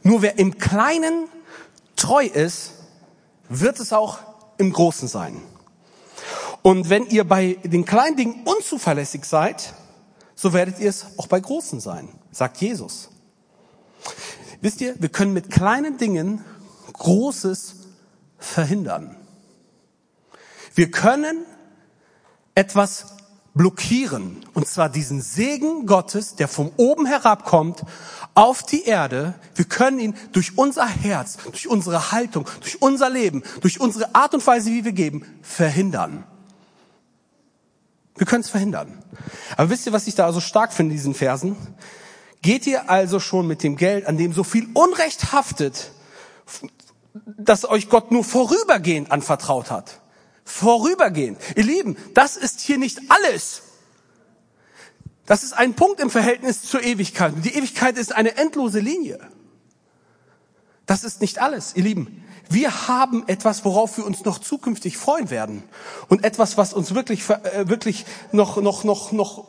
Nur 0.03 0.23
wer 0.23 0.39
im 0.39 0.59
Kleinen 0.59 1.29
treu 1.97 2.25
ist, 2.25 2.73
wird 3.49 3.81
es 3.81 3.93
auch 3.93 4.19
im 4.59 4.73
Großen 4.73 5.09
sein. 5.09 5.41
Und 6.63 6.91
wenn 6.91 7.07
ihr 7.07 7.25
bei 7.25 7.59
den 7.63 7.85
kleinen 7.85 8.17
Dingen 8.17 8.43
unzuverlässig 8.45 9.25
seid, 9.25 9.75
so 10.35 10.53
werdet 10.53 10.79
ihr 10.79 10.91
es 10.91 11.07
auch 11.17 11.27
bei 11.27 11.41
großen 11.41 11.81
sein, 11.81 12.09
sagt 12.31 12.59
Jesus. 12.59 13.09
Wisst 14.61 14.81
ihr, 14.81 14.95
wir 14.99 15.09
können 15.09 15.33
mit 15.33 15.51
kleinen 15.51 15.97
Dingen 15.99 16.45
Großes 16.99 17.77
verhindern. 18.39 19.17
Wir 20.75 20.91
können 20.91 21.45
etwas 22.55 23.17
blockieren, 23.55 24.45
und 24.53 24.69
zwar 24.69 24.91
diesen 24.91 25.23
Segen 25.23 25.87
Gottes, 25.87 26.37
der 26.37 26.47
von 26.47 26.71
oben 26.77 27.07
herabkommt, 27.07 27.83
auf 28.35 28.63
die 28.63 28.85
Erde. 28.85 29.35
Wir 29.55 29.65
können 29.65 29.99
ihn 29.99 30.15
durch 30.33 30.59
unser 30.59 30.87
Herz, 30.87 31.39
durch 31.51 31.67
unsere 31.67 32.13
Haltung, 32.13 32.47
durch 32.61 32.83
unser 32.83 33.09
Leben, 33.09 33.43
durch 33.63 33.81
unsere 33.81 34.15
Art 34.15 34.35
und 34.35 34.47
Weise, 34.47 34.71
wie 34.71 34.85
wir 34.85 34.93
geben, 34.93 35.25
verhindern. 35.41 36.25
Wir 38.17 38.27
können 38.27 38.43
es 38.43 38.51
verhindern. 38.51 39.03
Aber 39.57 39.71
wisst 39.71 39.87
ihr, 39.87 39.93
was 39.93 40.07
ich 40.07 40.15
da 40.15 40.31
so 40.33 40.41
stark 40.41 40.73
finde 40.75 40.93
in 40.93 40.99
diesen 40.99 41.15
Versen? 41.15 41.57
Geht 42.43 42.67
ihr 42.67 42.91
also 42.91 43.21
schon 43.21 43.47
mit 43.47 43.63
dem 43.63 43.77
Geld, 43.77 44.07
an 44.07 44.19
dem 44.19 44.35
so 44.35 44.45
viel 44.45 44.69
Unrecht 44.75 45.33
haftet, 45.33 45.93
dass 47.37 47.69
euch 47.69 47.89
Gott 47.89 48.11
nur 48.11 48.25
vorübergehend 48.25 49.11
anvertraut 49.11 49.71
hat. 49.71 50.01
Vorübergehend. 50.45 51.39
Ihr 51.57 51.65
Lieben, 51.65 51.97
das 52.15 52.37
ist 52.37 52.61
hier 52.61 52.79
nicht 52.79 53.01
alles. 53.09 53.63
Das 55.27 55.43
ist 55.43 55.53
ein 55.53 55.75
Punkt 55.75 56.01
im 56.01 56.11
Verhältnis 56.11 56.63
zur 56.63 56.83
Ewigkeit. 56.83 57.35
Die 57.45 57.55
Ewigkeit 57.55 57.99
ist 57.99 58.15
eine 58.15 58.37
endlose 58.37 58.79
Linie. 58.79 59.19
Das 60.87 61.03
ist 61.03 61.21
nicht 61.21 61.41
alles, 61.41 61.75
ihr 61.75 61.83
Lieben. 61.83 62.23
Wir 62.49 62.87
haben 62.87 63.27
etwas, 63.27 63.65
worauf 63.65 63.97
wir 63.97 64.07
uns 64.07 64.25
noch 64.25 64.39
zukünftig 64.39 64.97
freuen 64.97 65.31
werden. 65.31 65.65
Und 66.09 66.25
etwas, 66.25 66.57
was 66.57 66.73
uns 66.73 66.95
wirklich, 66.95 67.29
äh, 67.29 67.69
wirklich 67.69 68.07
noch, 68.31 68.57
noch, 68.63 68.85
noch, 68.85 69.11
noch 69.11 69.49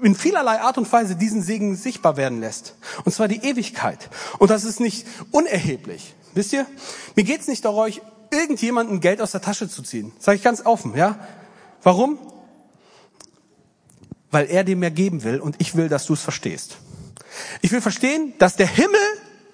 in 0.00 0.14
vielerlei 0.14 0.60
Art 0.60 0.78
und 0.78 0.90
Weise 0.92 1.16
diesen 1.16 1.42
Segen 1.42 1.76
sichtbar 1.76 2.16
werden 2.16 2.40
lässt. 2.40 2.74
Und 3.04 3.12
zwar 3.12 3.26
die 3.26 3.42
Ewigkeit. 3.42 4.10
Und 4.38 4.50
das 4.50 4.64
ist 4.64 4.80
nicht 4.80 5.06
unerheblich. 5.30 6.14
Wisst 6.34 6.52
ihr? 6.52 6.66
Mir 7.14 7.24
geht's 7.24 7.48
nicht 7.48 7.64
darum, 7.64 7.80
euch 7.80 8.00
irgendjemanden 8.30 9.00
Geld 9.00 9.20
aus 9.20 9.32
der 9.32 9.40
Tasche 9.40 9.68
zu 9.68 9.82
ziehen. 9.82 10.12
Sage 10.18 10.36
ich 10.36 10.42
ganz 10.42 10.64
offen, 10.64 10.96
ja? 10.96 11.18
Warum? 11.82 12.18
Weil 14.30 14.50
er 14.50 14.64
dir 14.64 14.76
mehr 14.76 14.90
geben 14.90 15.22
will 15.22 15.40
und 15.40 15.56
ich 15.58 15.74
will, 15.74 15.88
dass 15.88 16.06
du 16.06 16.12
es 16.12 16.20
verstehst. 16.20 16.76
Ich 17.62 17.72
will 17.72 17.80
verstehen, 17.80 18.34
dass 18.38 18.56
der 18.56 18.66
Himmel 18.66 19.00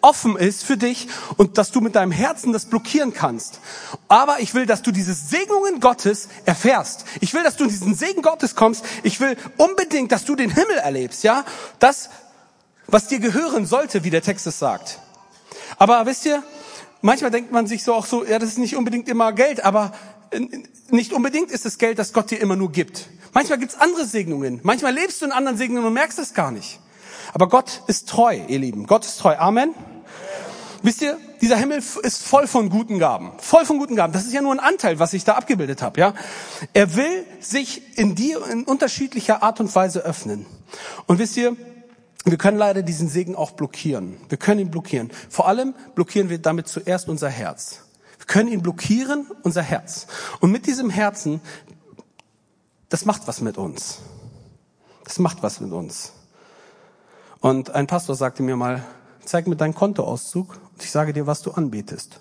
offen 0.04 0.37
ist 0.37 0.64
für 0.64 0.76
dich 0.76 1.09
und 1.38 1.57
dass 1.57 1.71
du 1.71 1.81
mit 1.81 1.95
deinem 1.95 2.12
Herzen 2.12 2.52
das 2.52 2.66
blockieren 2.66 3.14
kannst. 3.14 3.61
Aber 4.07 4.40
ich 4.40 4.52
will, 4.54 4.66
dass 4.66 4.83
du 4.83 4.90
diese 4.90 5.14
Segnungen 5.14 5.81
Gottes 5.81 6.28
erfährst. 6.45 7.07
Ich 7.21 7.33
will, 7.33 7.43
dass 7.43 7.57
du 7.57 7.64
in 7.64 7.71
diesen 7.71 7.95
Segen 7.95 8.21
Gottes 8.21 8.54
kommst. 8.54 8.85
Ich 9.02 9.21
will 9.21 9.37
unbedingt, 9.57 10.12
dass 10.12 10.26
du 10.26 10.37
den 10.37 10.50
Himmel 10.50 10.76
erlebst, 10.76 11.25
ja? 11.25 11.45
Das, 11.78 12.11
was 12.87 13.07
dir 13.09 13.19
gehören 13.19 13.64
sollte, 13.64 14.04
wie 14.04 14.11
der 14.11 14.23
Text 14.23 14.47
es 14.47 14.59
sagt. 14.59 14.99
Aber 15.78 16.04
wisst 16.04 16.26
ihr, 16.26 16.43
manchmal 17.04 17.30
denkt 17.30 17.52
man 17.52 17.66
sich 17.66 17.84
so 17.84 17.94
auch 17.94 18.06
so, 18.06 18.25
ja, 18.25 18.38
das 18.38 18.50
ist 18.50 18.58
nicht 18.58 18.76
unbedingt 18.76 19.08
immer 19.08 19.32
Geld, 19.32 19.64
aber 19.64 19.92
äh, 20.30 20.40
nicht 20.90 21.12
unbedingt 21.12 21.50
ist 21.50 21.66
es 21.66 21.78
Geld, 21.78 21.99
das 21.99 22.12
Gott 22.12 22.30
dir 22.30 22.40
immer 22.40 22.56
nur 22.56 22.73
gibt. 22.73 23.08
Manchmal 23.32 23.58
gibt's 23.58 23.76
andere 23.76 24.06
Segnungen. 24.06 24.61
Manchmal 24.62 24.94
lebst 24.94 25.20
du 25.20 25.26
in 25.26 25.32
anderen 25.32 25.58
Segnungen 25.58 25.87
und 25.87 25.92
merkst 25.92 26.18
es 26.18 26.34
gar 26.34 26.50
nicht. 26.50 26.80
Aber 27.32 27.49
Gott 27.49 27.82
ist 27.88 28.08
treu, 28.08 28.40
ihr 28.49 28.58
Lieben. 28.58 28.87
Gott 28.87 29.04
ist 29.04 29.18
treu. 29.18 29.37
Amen. 29.37 29.75
Wisst 30.82 31.02
ihr, 31.02 31.18
dieser 31.40 31.56
Himmel 31.56 31.82
ist 32.02 32.23
voll 32.23 32.46
von 32.46 32.68
guten 32.68 32.99
Gaben. 32.99 33.32
Voll 33.38 33.64
von 33.64 33.78
guten 33.78 33.96
Gaben. 33.96 34.12
Das 34.12 34.25
ist 34.25 34.32
ja 34.32 34.42
nur 34.42 34.52
ein 34.52 34.61
Anteil, 34.61 34.99
was 34.99 35.14
ich 35.14 35.25
da 35.25 35.32
abgebildet 35.32 35.82
habe. 35.82 35.99
Ja, 35.99 36.14
Er 36.75 36.94
will 36.94 37.25
sich 37.40 37.99
in 37.99 38.14
dir 38.14 38.46
in 38.46 38.64
unterschiedlicher 38.64 39.42
Art 39.42 39.61
und 39.61 39.75
Weise 39.75 40.04
öffnen. 40.04 40.46
Und 41.06 41.18
wisst 41.18 41.37
ihr, 41.37 41.56
wir 42.31 42.38
können 42.38 42.57
leider 42.57 42.83
diesen 42.83 43.09
Segen 43.09 43.37
auch 43.37 43.50
blockieren. 43.50 44.16
Wir 44.28 44.38
können 44.38 44.61
ihn 44.61 44.71
blockieren. 44.71 45.11
Vor 45.28 45.47
allem 45.47 45.75
blockieren 45.95 46.31
wir 46.31 46.38
damit 46.38 46.69
zuerst 46.69 47.09
unser 47.09 47.28
Herz. 47.28 47.81
Wir 48.19 48.26
können 48.26 48.49
ihn 48.49 48.62
blockieren, 48.62 49.26
unser 49.43 49.62
Herz. 49.62 50.07
Und 50.40 50.50
mit 50.50 50.66
diesem 50.66 50.88
Herzen, 50.88 51.43
das 52.88 53.04
macht 53.04 53.26
was 53.26 53.43
mit 53.43 53.59
uns. 53.59 53.99
Das 55.04 55.19
macht 55.19 55.43
was 55.43 55.61
mit 55.61 55.73
uns. 55.73 56.12
Und 57.40 57.71
ein 57.71 57.87
Pastor 57.87 58.16
sagte 58.16 58.43
mir 58.43 58.57
mal, 58.57 58.83
zeig 59.23 59.47
mir 59.47 59.57
deinen 59.57 59.75
Kontoauszug 59.75 60.59
und 60.73 60.83
ich 60.83 60.90
sage 60.90 61.12
dir, 61.12 61.26
was 61.26 61.43
du 61.43 61.50
anbetest. 61.50 62.21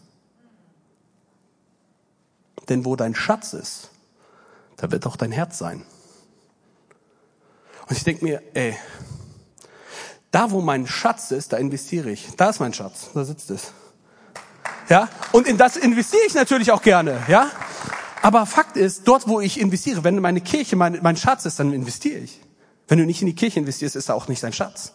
Denn 2.68 2.84
wo 2.84 2.98
dein 2.98 3.16
Schatz 3.16 3.54
ist, 3.54 3.90
da 4.76 4.92
wird 4.92 5.06
auch 5.06 5.16
dein 5.16 5.32
Herz 5.32 5.58
sein. 5.58 5.86
Und 7.88 7.98
ich 7.98 8.04
denke 8.04 8.26
mir, 8.26 8.42
ey, 8.54 8.76
da, 10.34 10.50
wo 10.50 10.62
mein 10.62 10.88
Schatz 10.88 11.30
ist, 11.30 11.54
da 11.54 11.58
investiere 11.58 12.10
ich. 12.10 12.28
Da 12.38 12.50
ist 12.50 12.60
mein 12.60 12.74
Schatz, 12.74 13.12
da 13.14 13.24
sitzt 13.24 13.52
es. 13.52 13.72
Ja, 14.90 15.08
und 15.32 15.48
in 15.48 15.58
das 15.58 15.78
investiere 15.78 16.24
ich 16.26 16.34
natürlich 16.34 16.72
auch 16.72 16.82
gerne, 16.82 17.22
ja. 17.28 17.52
Aber 18.24 18.48
Fakt 18.48 18.76
ist, 18.76 19.08
dort 19.08 19.28
wo 19.28 19.42
ich 19.42 19.60
investiere, 19.60 20.04
wenn 20.04 20.20
meine 20.20 20.42
Kirche 20.42 20.76
mein, 20.76 21.00
mein 21.04 21.18
Schatz 21.18 21.46
ist, 21.46 21.60
dann 21.60 21.72
investiere 21.72 22.18
ich. 22.18 22.42
Wenn 22.88 22.98
du 22.98 23.06
nicht 23.06 23.22
in 23.22 23.28
die 23.28 23.36
Kirche 23.36 23.60
investierst, 23.60 23.96
ist 23.96 24.10
er 24.10 24.16
auch 24.16 24.28
nicht 24.28 24.42
dein 24.42 24.54
Schatz. 24.54 24.94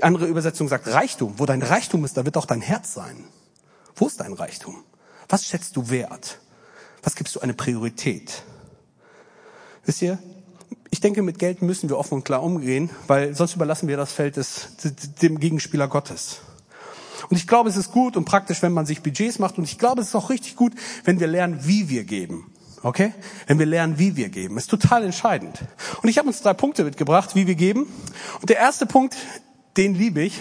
Andere 0.00 0.26
Übersetzung 0.28 0.66
sagt 0.66 0.88
Reichtum. 0.88 1.34
Wo 1.38 1.44
dein 1.44 1.62
Reichtum 1.62 2.04
ist, 2.06 2.16
da 2.16 2.24
wird 2.24 2.38
auch 2.38 2.46
dein 2.46 2.62
Herz 2.62 2.94
sein. 2.94 3.24
Wo 3.96 4.06
ist 4.06 4.18
dein 4.18 4.32
Reichtum? 4.32 4.82
Was 5.28 5.44
schätzt 5.44 5.76
du 5.76 5.90
wert? 5.90 6.38
Was 7.02 7.16
gibst 7.16 7.36
du 7.36 7.40
eine 7.40 7.52
Priorität? 7.52 8.44
Wisst 9.84 10.00
ihr, 10.00 10.18
ich 10.94 11.00
denke, 11.00 11.22
mit 11.22 11.40
Geld 11.40 11.60
müssen 11.60 11.88
wir 11.88 11.98
offen 11.98 12.14
und 12.14 12.24
klar 12.24 12.40
umgehen, 12.40 12.88
weil 13.08 13.34
sonst 13.34 13.56
überlassen 13.56 13.88
wir 13.88 13.96
das 13.96 14.12
Feld 14.12 14.36
des, 14.36 14.76
dem 15.20 15.40
Gegenspieler 15.40 15.88
Gottes. 15.88 16.38
Und 17.28 17.36
ich 17.36 17.48
glaube, 17.48 17.68
es 17.68 17.76
ist 17.76 17.90
gut 17.90 18.16
und 18.16 18.26
praktisch, 18.26 18.62
wenn 18.62 18.72
man 18.72 18.86
sich 18.86 19.02
Budgets 19.02 19.40
macht. 19.40 19.58
Und 19.58 19.64
ich 19.64 19.76
glaube, 19.76 20.02
es 20.02 20.08
ist 20.08 20.14
auch 20.14 20.30
richtig 20.30 20.54
gut, 20.54 20.72
wenn 21.02 21.18
wir 21.18 21.26
lernen, 21.26 21.58
wie 21.62 21.88
wir 21.88 22.04
geben. 22.04 22.48
Okay? 22.84 23.12
Wenn 23.48 23.58
wir 23.58 23.66
lernen, 23.66 23.98
wie 23.98 24.14
wir 24.14 24.28
geben. 24.28 24.56
Ist 24.56 24.70
total 24.70 25.02
entscheidend. 25.02 25.58
Und 26.00 26.08
ich 26.08 26.16
habe 26.16 26.28
uns 26.28 26.42
drei 26.42 26.54
Punkte 26.54 26.84
mitgebracht, 26.84 27.34
wie 27.34 27.48
wir 27.48 27.56
geben. 27.56 27.92
Und 28.40 28.48
der 28.48 28.58
erste 28.58 28.86
Punkt, 28.86 29.16
den 29.76 29.96
liebe 29.96 30.22
ich, 30.22 30.40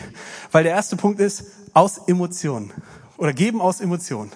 weil 0.52 0.64
der 0.64 0.74
erste 0.74 0.98
Punkt 0.98 1.20
ist 1.20 1.46
aus 1.74 1.98
Emotionen. 2.06 2.72
Oder 3.18 3.34
geben 3.34 3.60
aus 3.60 3.82
Emotionen. 3.82 4.32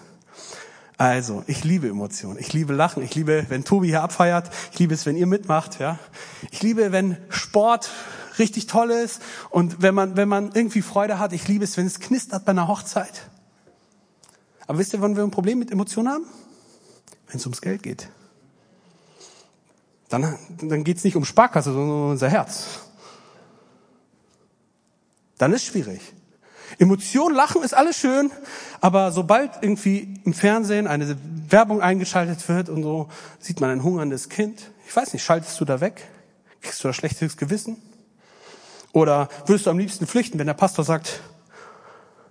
Also, 0.98 1.44
ich 1.46 1.64
liebe 1.64 1.88
Emotionen. 1.88 2.40
Ich 2.40 2.54
liebe 2.54 2.74
Lachen. 2.74 3.04
Ich 3.04 3.14
liebe, 3.14 3.46
wenn 3.50 3.64
Tobi 3.64 3.88
hier 3.88 4.02
abfeiert. 4.02 4.50
Ich 4.72 4.80
liebe 4.80 4.96
es, 4.96 5.06
wenn 5.06 5.16
ihr 5.16 5.28
mitmacht, 5.28 5.80
ja. 5.80 6.00
Ich 6.50 6.64
liebe, 6.64 6.92
wenn 6.92 7.18
Sport 7.30 7.92
richtig 8.40 8.66
toll 8.66 8.90
ist 8.92 9.22
und 9.52 9.82
wenn 9.82 9.94
man, 9.94 10.16
wenn 10.18 10.28
man 10.28 10.52
irgendwie 10.54 10.82
Freude 10.82 11.20
hat. 11.20 11.34
Ich 11.34 11.48
liebe 11.48 11.64
es, 11.64 11.78
wenn 11.78 11.86
es 11.86 12.00
knistert 12.00 12.46
bei 12.46 12.52
einer 12.52 12.68
Hochzeit. 12.68 13.30
Aber 14.66 14.80
wisst 14.80 14.94
ihr, 14.94 15.02
wann 15.02 15.16
wir 15.16 15.24
ein 15.24 15.32
Problem 15.32 15.60
mit 15.60 15.72
Emotionen 15.72 16.10
haben? 16.10 16.26
Wenn 17.28 17.38
es 17.38 17.46
ums 17.46 17.62
Geld 17.62 17.84
geht. 17.84 18.10
Dann, 20.10 20.38
dann 20.62 20.84
geht 20.84 20.98
es 20.98 21.04
nicht 21.04 21.16
um 21.16 21.26
Sparkasse, 21.26 21.74
sondern 21.74 21.90
um 21.92 22.10
unser 22.12 22.30
Herz. 22.30 22.80
Dann 25.38 25.54
ist 25.54 25.66
schwierig. 25.66 26.02
Emotion, 26.80 27.34
Lachen 27.34 27.64
ist 27.64 27.74
alles 27.74 27.98
schön, 27.98 28.32
aber 28.82 29.12
sobald 29.12 29.52
irgendwie 29.62 30.22
im 30.26 30.34
Fernsehen 30.34 30.86
eine 30.86 31.18
Werbung 31.50 31.82
eingeschaltet 31.82 32.48
wird 32.48 32.70
und 32.70 32.84
so, 32.84 33.10
sieht 33.40 33.60
man 33.62 33.72
ein 33.72 33.84
hungerndes 33.84 34.30
Kind. 34.30 34.72
Ich 34.88 34.96
weiß 34.96 35.14
nicht, 35.14 35.24
schaltest 35.24 35.60
du 35.60 35.66
da 35.66 35.82
weg? 35.82 36.08
Kriegst 36.62 36.84
du 36.84 36.88
da 36.88 36.94
schlechtes 36.94 37.38
Gewissen? 37.38 37.78
Oder 38.94 39.30
würdest 39.46 39.66
du 39.66 39.72
am 39.72 39.80
liebsten 39.80 40.06
flüchten, 40.06 40.38
wenn 40.38 40.48
der 40.48 40.54
Pastor 40.54 40.86
sagt, 40.86 41.22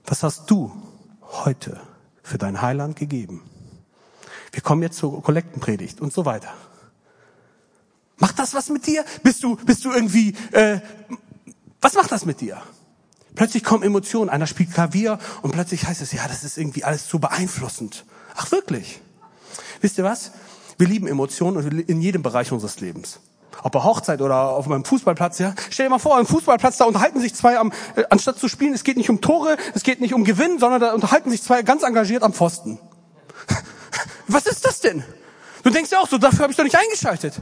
was 0.05 0.23
hast 0.23 0.50
du 0.50 0.73
heute 1.23 1.81
für 2.23 2.38
dein 2.38 2.62
Heiland 2.62 2.97
gegeben? 2.97 3.43
Wir 4.53 4.62
kommen 4.62 4.83
jetzt 4.83 4.99
zur 4.99 5.23
Kollektenpredigt 5.23 6.00
und 6.00 6.12
so 6.12 6.25
weiter. 6.25 6.53
Macht 8.17 8.38
das 8.38 8.55
was 8.55 8.69
mit 8.71 8.87
dir? 8.87 9.05
Bist 9.23 9.43
du, 9.43 9.57
bist 9.57 9.85
du 9.85 9.93
irgendwie, 9.93 10.35
äh, 10.53 10.81
was 11.81 11.95
macht 11.95 12.12
das 12.12 12.25
mit 12.25 12.41
dir? 12.41 12.62
Plötzlich 13.37 13.62
kommen 13.62 13.85
Emotionen. 13.85 14.28
Einer 14.28 14.47
spielt 14.47 14.73
Klavier 14.73 15.19
und 15.43 15.52
plötzlich 15.52 15.87
heißt 15.87 16.02
es, 16.02 16.12
ja, 16.12 16.26
das 16.26 16.43
ist 16.43 16.59
irgendwie 16.59 16.83
alles 16.83 17.07
zu 17.07 17.21
beeinflussend. 17.21 18.05
Ach 18.35 18.50
wirklich? 18.50 19.00
Wisst 19.81 19.99
ihr 19.99 20.05
was? 20.05 20.33
Wir 20.78 20.88
lieben 20.88 21.07
Emotionen 21.07 21.81
in 21.83 22.00
jedem 22.00 22.23
Bereich 22.23 22.50
unseres 22.50 22.81
Lebens. 22.81 23.21
Ob 23.62 23.73
bei 23.73 23.83
Hochzeit 23.83 24.21
oder 24.21 24.50
auf 24.50 24.66
meinem 24.66 24.85
Fußballplatz, 24.85 25.38
ja. 25.38 25.55
Stell 25.71 25.87
dir 25.87 25.90
mal 25.90 25.99
vor, 25.99 26.19
am 26.19 26.26
Fußballplatz, 26.26 26.76
da 26.78 26.85
unterhalten 26.85 27.21
sich 27.21 27.35
zwei 27.35 27.59
am, 27.59 27.73
äh, 27.95 28.05
anstatt 28.11 28.38
zu 28.38 28.49
spielen, 28.49 28.75
es 28.75 28.85
geht 28.85 28.97
nicht 28.97 29.09
um 29.09 29.21
Tore, 29.21 29.57
es 29.75 29.83
geht 29.83 30.00
nicht 30.00 30.12
um 30.14 30.25
Gewinn, 30.25 30.59
sondern 30.59 30.81
da 30.81 30.93
unterhalten 30.93 31.31
sich 31.31 31.43
zwei 31.43 31.62
ganz 31.62 31.83
engagiert 31.83 32.23
am 32.23 32.33
Pfosten. 32.33 32.78
Was 34.28 34.47
ist 34.47 34.64
das 34.64 34.81
denn? 34.81 35.02
Du 35.62 35.71
denkst 35.71 35.90
ja 35.90 36.00
auch 36.00 36.09
so, 36.09 36.19
dafür 36.19 36.40
habe 36.40 36.52
ich 36.52 36.57
doch 36.57 36.64
nicht 36.64 36.78
eingeschaltet. 36.78 37.40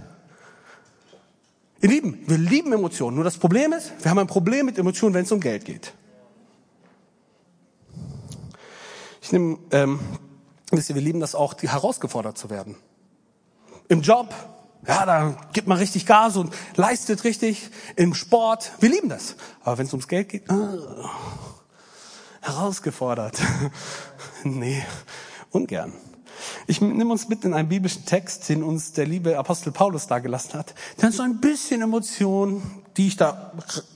Ihr 1.85 1.91
Lieben, 1.91 2.19
wir 2.27 2.39
lieben 2.39 2.73
Emotionen. 2.73 3.15
Nur 3.15 3.25
das 3.25 3.37
Problem 3.37 3.75
ist, 3.75 3.93
wir 4.01 4.11
haben 4.11 4.19
ein 4.19 4.27
Problem 4.27 4.65
mit 4.65 4.79
Emotionen, 4.79 5.15
wenn 5.15 5.27
es 5.27 5.33
um 5.33 5.39
Geld 5.39 5.67
geht. 5.67 5.93
Ich 9.21 9.31
nehme, 9.33 9.59
ähm, 9.71 10.01
wisst 10.71 10.89
ihr, 10.89 10.95
wir 10.95 11.03
lieben 11.03 11.21
das 11.21 11.35
auch, 11.35 11.55
herausgefordert 11.61 12.39
zu 12.39 12.49
werden. 12.49 12.77
Im 13.89 14.01
Job, 14.01 14.35
ja, 14.89 15.05
da 15.05 15.37
gibt 15.53 15.69
man 15.69 15.77
richtig 15.77 16.07
Gas 16.07 16.39
und 16.39 16.55
leistet 16.77 17.23
richtig. 17.23 17.69
Im 17.97 18.15
Sport, 18.15 18.73
wir 18.81 18.89
lieben 18.89 19.11
das. 19.11 19.37
Aber 19.63 19.77
wenn 19.77 19.85
es 19.85 19.93
ums 19.93 20.09
Geld 20.09 20.31
geht, 20.31 20.49
äh, 20.49 20.55
herausgefordert. 22.41 23.39
nee, 24.45 24.83
ungern. 25.51 25.93
Ich 26.67 26.81
nehme 26.81 27.11
uns 27.11 27.29
mit 27.29 27.45
in 27.45 27.55
einen 27.55 27.69
biblischen 27.69 28.05
Text, 28.05 28.49
den 28.49 28.63
uns 28.63 28.93
der 28.93 29.07
liebe 29.07 29.39
Apostel 29.39 29.73
Paulus 29.73 30.07
dargelassen 30.07 30.55
hat. 30.55 30.75
Hat 31.03 31.13
so 31.13 31.23
ein 31.23 31.41
bisschen 31.41 31.83
Emotion, 31.83 32.63
die 32.97 33.09
ich 33.09 33.17
da 33.17 33.53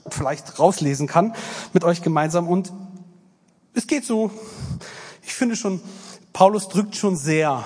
vielleicht 0.08 0.58
rauslesen 0.58 1.06
kann, 1.06 1.34
mit 1.72 1.84
euch 1.84 2.02
gemeinsam. 2.02 2.48
Und 2.48 2.72
es 3.74 3.86
geht 3.86 4.04
so, 4.04 4.30
ich 5.22 5.34
finde 5.34 5.56
schon, 5.56 5.80
Paulus 6.32 6.68
drückt 6.68 6.96
schon 6.96 7.16
sehr 7.16 7.64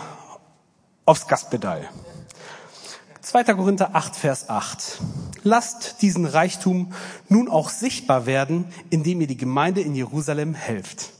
aufs 1.05 1.27
Gaspedal. 1.27 1.88
2. 3.23 3.45
Korinther 3.55 3.95
8, 3.95 4.16
Vers 4.16 4.49
8. 4.49 5.01
Lasst 5.45 6.03
diesen 6.03 6.27
Reichtum 6.27 6.92
nun 7.29 7.49
auch 7.49 7.71
sichtbar 7.71 8.27
werden, 8.27 8.66
indem 8.90 9.21
ihr 9.21 9.27
die 9.27 9.37
Gemeinde 9.37 9.81
in 9.81 9.95
Jerusalem 9.95 10.55
helft. 10.55 11.11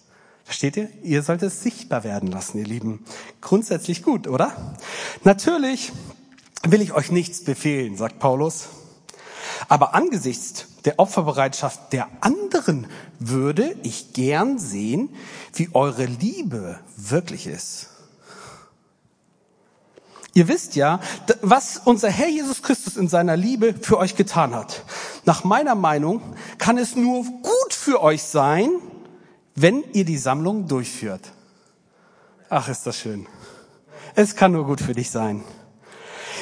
Versteht 0.53 0.77
ihr? 0.77 0.91
Ihr 1.03 1.23
sollt 1.23 1.43
es 1.43 1.62
sichtbar 1.62 2.05
werden 2.05 2.31
lassen, 2.31 2.59
ihr 2.59 2.67
Lieben. 2.67 3.03
Grundsätzlich 3.41 4.03
gut, 4.03 4.29
oder? 4.29 4.77
Natürlich 5.25 5.93
will 6.62 6.83
ich 6.83 6.93
euch 6.93 7.11
nichts 7.11 7.43
befehlen, 7.43 7.97
sagt 7.97 8.19
Paulus. 8.19 8.67
Aber 9.71 9.95
angesichts 9.95 10.67
der 10.85 10.99
Opferbereitschaft 10.99 11.95
der 11.95 12.07
anderen 12.21 12.87
würde 13.19 13.75
ich 13.83 14.12
gern 14.12 14.59
sehen, 14.59 15.09
wie 15.55 15.71
eure 15.73 16.05
Liebe 16.05 16.79
wirklich 16.99 17.47
ist. 17.47 17.88
Ihr 20.35 20.49
wisst 20.49 20.77
ja, 20.77 21.01
was 21.41 21.81
unser 21.83 22.11
Herr 22.11 22.29
Jesus 22.29 22.62
Christus 22.62 22.99
in 22.99 23.09
seiner 23.09 23.38
Liebe 23.38 23.73
für 23.73 23.97
euch 23.97 24.17
getan 24.17 24.55
hat. 24.55 24.85
Nach 25.25 25.45
meiner 25.45 25.77
Meinung 25.77 26.21
kann 26.59 26.77
es 26.77 26.95
nur 26.95 27.25
gut 27.25 27.73
für 27.73 28.03
euch 28.03 28.23
sein, 28.23 28.69
wenn 29.55 29.85
ihr 29.93 30.05
die 30.05 30.19
Sammlung 30.19 30.67
durchführt. 30.69 31.33
Ach, 32.49 32.69
ist 32.69 32.87
das 32.87 32.99
schön. 32.99 33.27
Es 34.15 34.37
kann 34.37 34.53
nur 34.53 34.67
gut 34.67 34.81
für 34.81 34.95
dich 34.95 35.11
sein. 35.11 35.43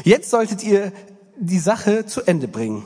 Jetzt 0.04 0.30
solltet 0.30 0.64
ihr 0.64 0.92
die 1.36 1.58
Sache 1.58 2.06
zu 2.06 2.22
Ende 2.22 2.48
bringen, 2.48 2.84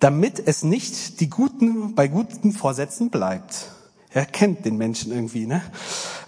damit 0.00 0.42
es 0.46 0.62
nicht 0.62 1.20
die 1.20 1.28
guten, 1.28 1.94
bei 1.94 2.08
guten 2.08 2.52
Vorsätzen 2.52 3.10
bleibt. 3.10 3.68
Er 4.10 4.26
kennt 4.26 4.64
den 4.64 4.76
Menschen 4.76 5.12
irgendwie, 5.12 5.46
ne? 5.46 5.62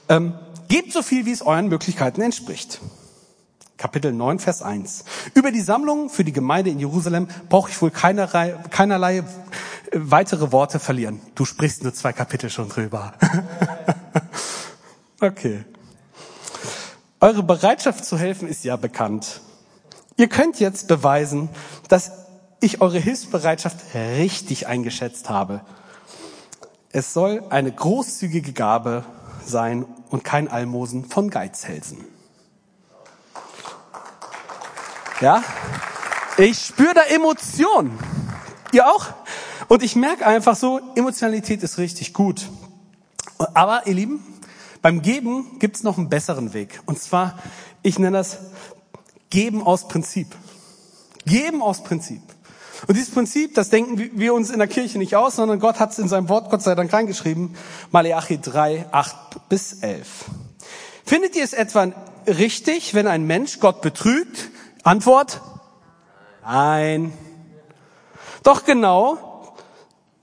Ähm, 0.09 0.35
gebt 0.69 0.93
so 0.93 1.03
viel, 1.03 1.27
wie 1.27 1.33
es 1.33 1.43
euren 1.43 1.69
Möglichkeiten 1.69 2.21
entspricht. 2.21 2.81
Kapitel 3.77 4.13
9, 4.13 4.39
Vers 4.39 4.63
1. 4.63 5.05
Über 5.35 5.51
die 5.51 5.61
Sammlung 5.61 6.09
für 6.09 6.25
die 6.25 6.33
Gemeinde 6.33 6.71
in 6.71 6.79
Jerusalem 6.79 7.29
brauche 7.49 7.71
ich 7.71 7.83
wohl 7.83 7.91
keinerlei, 7.91 8.57
keinerlei 8.71 9.25
weitere 9.93 10.53
Worte 10.53 10.79
verlieren. 10.79 11.21
Du 11.35 11.45
sprichst 11.45 11.83
nur 11.83 11.93
zwei 11.93 12.13
Kapitel 12.13 12.51
schon 12.51 12.69
drüber. 12.69 13.15
okay. 15.21 15.65
Eure 17.21 17.43
Bereitschaft 17.43 18.05
zu 18.05 18.19
helfen 18.19 18.49
ist 18.49 18.65
ja 18.65 18.77
bekannt. 18.77 19.41
Ihr 20.17 20.29
könnt 20.29 20.61
jetzt 20.61 20.87
beweisen, 20.89 21.49
dass 21.89 22.13
ich 22.61 22.81
eure 22.81 22.99
Hilfsbereitschaft 22.99 23.79
richtig 23.95 24.67
eingeschätzt 24.67 25.29
habe. 25.29 25.61
Es 26.93 27.13
soll 27.13 27.43
eine 27.51 27.73
großzügige 27.73 28.53
Gabe 28.53 29.05
sein 29.45 29.85
und 30.11 30.23
kein 30.23 30.49
Almosen 30.49 31.05
von 31.05 31.29
Geizhälsen. 31.29 32.05
Ja? 35.21 35.43
Ich 36.37 36.59
spüre 36.59 36.95
da 36.95 37.03
Emotionen. 37.03 37.99
Ihr 38.73 38.87
auch? 38.87 39.07
Und 39.69 39.83
ich 39.83 39.97
merke 39.97 40.27
einfach 40.27 40.57
so, 40.57 40.81
Emotionalität 40.95 41.63
ist 41.63 41.79
richtig 41.79 42.13
gut. 42.13 42.49
Aber 43.39 43.87
ihr 43.87 43.95
Lieben, 43.95 44.25
beim 44.83 45.01
Geben 45.01 45.59
gibt 45.59 45.77
es 45.77 45.83
noch 45.83 45.97
einen 45.97 46.09
besseren 46.09 46.53
Weg. 46.53 46.81
Und 46.87 47.01
zwar, 47.01 47.39
ich 47.83 47.99
nenne 47.99 48.19
das 48.19 48.39
Geben 49.31 49.63
aus 49.63 49.89
Prinzip. 49.89 50.29
Geben 51.25 51.63
aus 51.63 51.83
Prinzip. 51.83 52.21
Und 52.87 52.97
dieses 52.97 53.11
Prinzip, 53.11 53.55
das 53.55 53.71
denken 53.71 54.11
wir 54.15 54.35
uns 54.35 54.51
in 54.51 54.59
der 54.59 54.69
Kirche 54.69 54.99
nicht 54.99 55.17
aus, 55.17 55.37
sondern 55.37 55.59
Gott 55.59 55.81
hat 55.81 55.93
es 55.93 55.99
in 55.99 56.09
seinem 56.09 56.29
Wort 56.29 56.51
Gott 56.51 56.63
sei 56.63 56.75
Dank 56.75 56.93
reingeschrieben. 56.93 57.57
Malachi 57.91 58.41
3, 58.41 58.87
8 58.93 59.49
bis 59.49 59.75
11. 59.75 60.07
Findet 61.07 61.37
ihr 61.37 61.45
es 61.45 61.53
etwa 61.53 61.93
richtig, 62.27 62.95
wenn 62.95 63.07
ein 63.07 63.27
Mensch 63.27 63.61
Gott 63.61 63.81
betrügt? 63.81 64.51
Antwort? 64.85 65.41
Nein. 66.45 67.13
Doch 68.43 68.65
genau, 68.65 69.55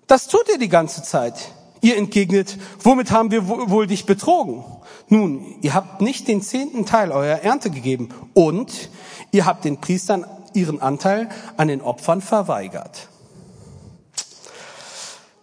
das 0.06 0.28
tut 0.28 0.48
ihr 0.50 0.60
die 0.60 0.70
ganze 0.70 1.02
Zeit. 1.02 1.34
Ihr 1.82 1.98
entgegnet, 1.98 2.60
womit 2.84 3.10
haben 3.10 3.32
wir 3.32 3.48
wohl 3.48 3.88
dich 3.88 4.06
betrogen? 4.06 4.64
Nun, 5.08 5.56
ihr 5.62 5.74
habt 5.74 6.02
nicht 6.02 6.28
den 6.28 6.44
zehnten 6.44 6.86
Teil 6.86 7.12
eurer 7.12 7.42
Ernte 7.42 7.72
gegeben 7.72 8.10
und 8.36 8.92
ihr 9.32 9.48
habt 9.48 9.66
den 9.66 9.82
Priestern 9.82 10.26
ihren 10.54 10.80
Anteil 10.80 11.30
an 11.58 11.68
den 11.68 11.82
Opfern 11.82 12.22
verweigert. 12.22 13.08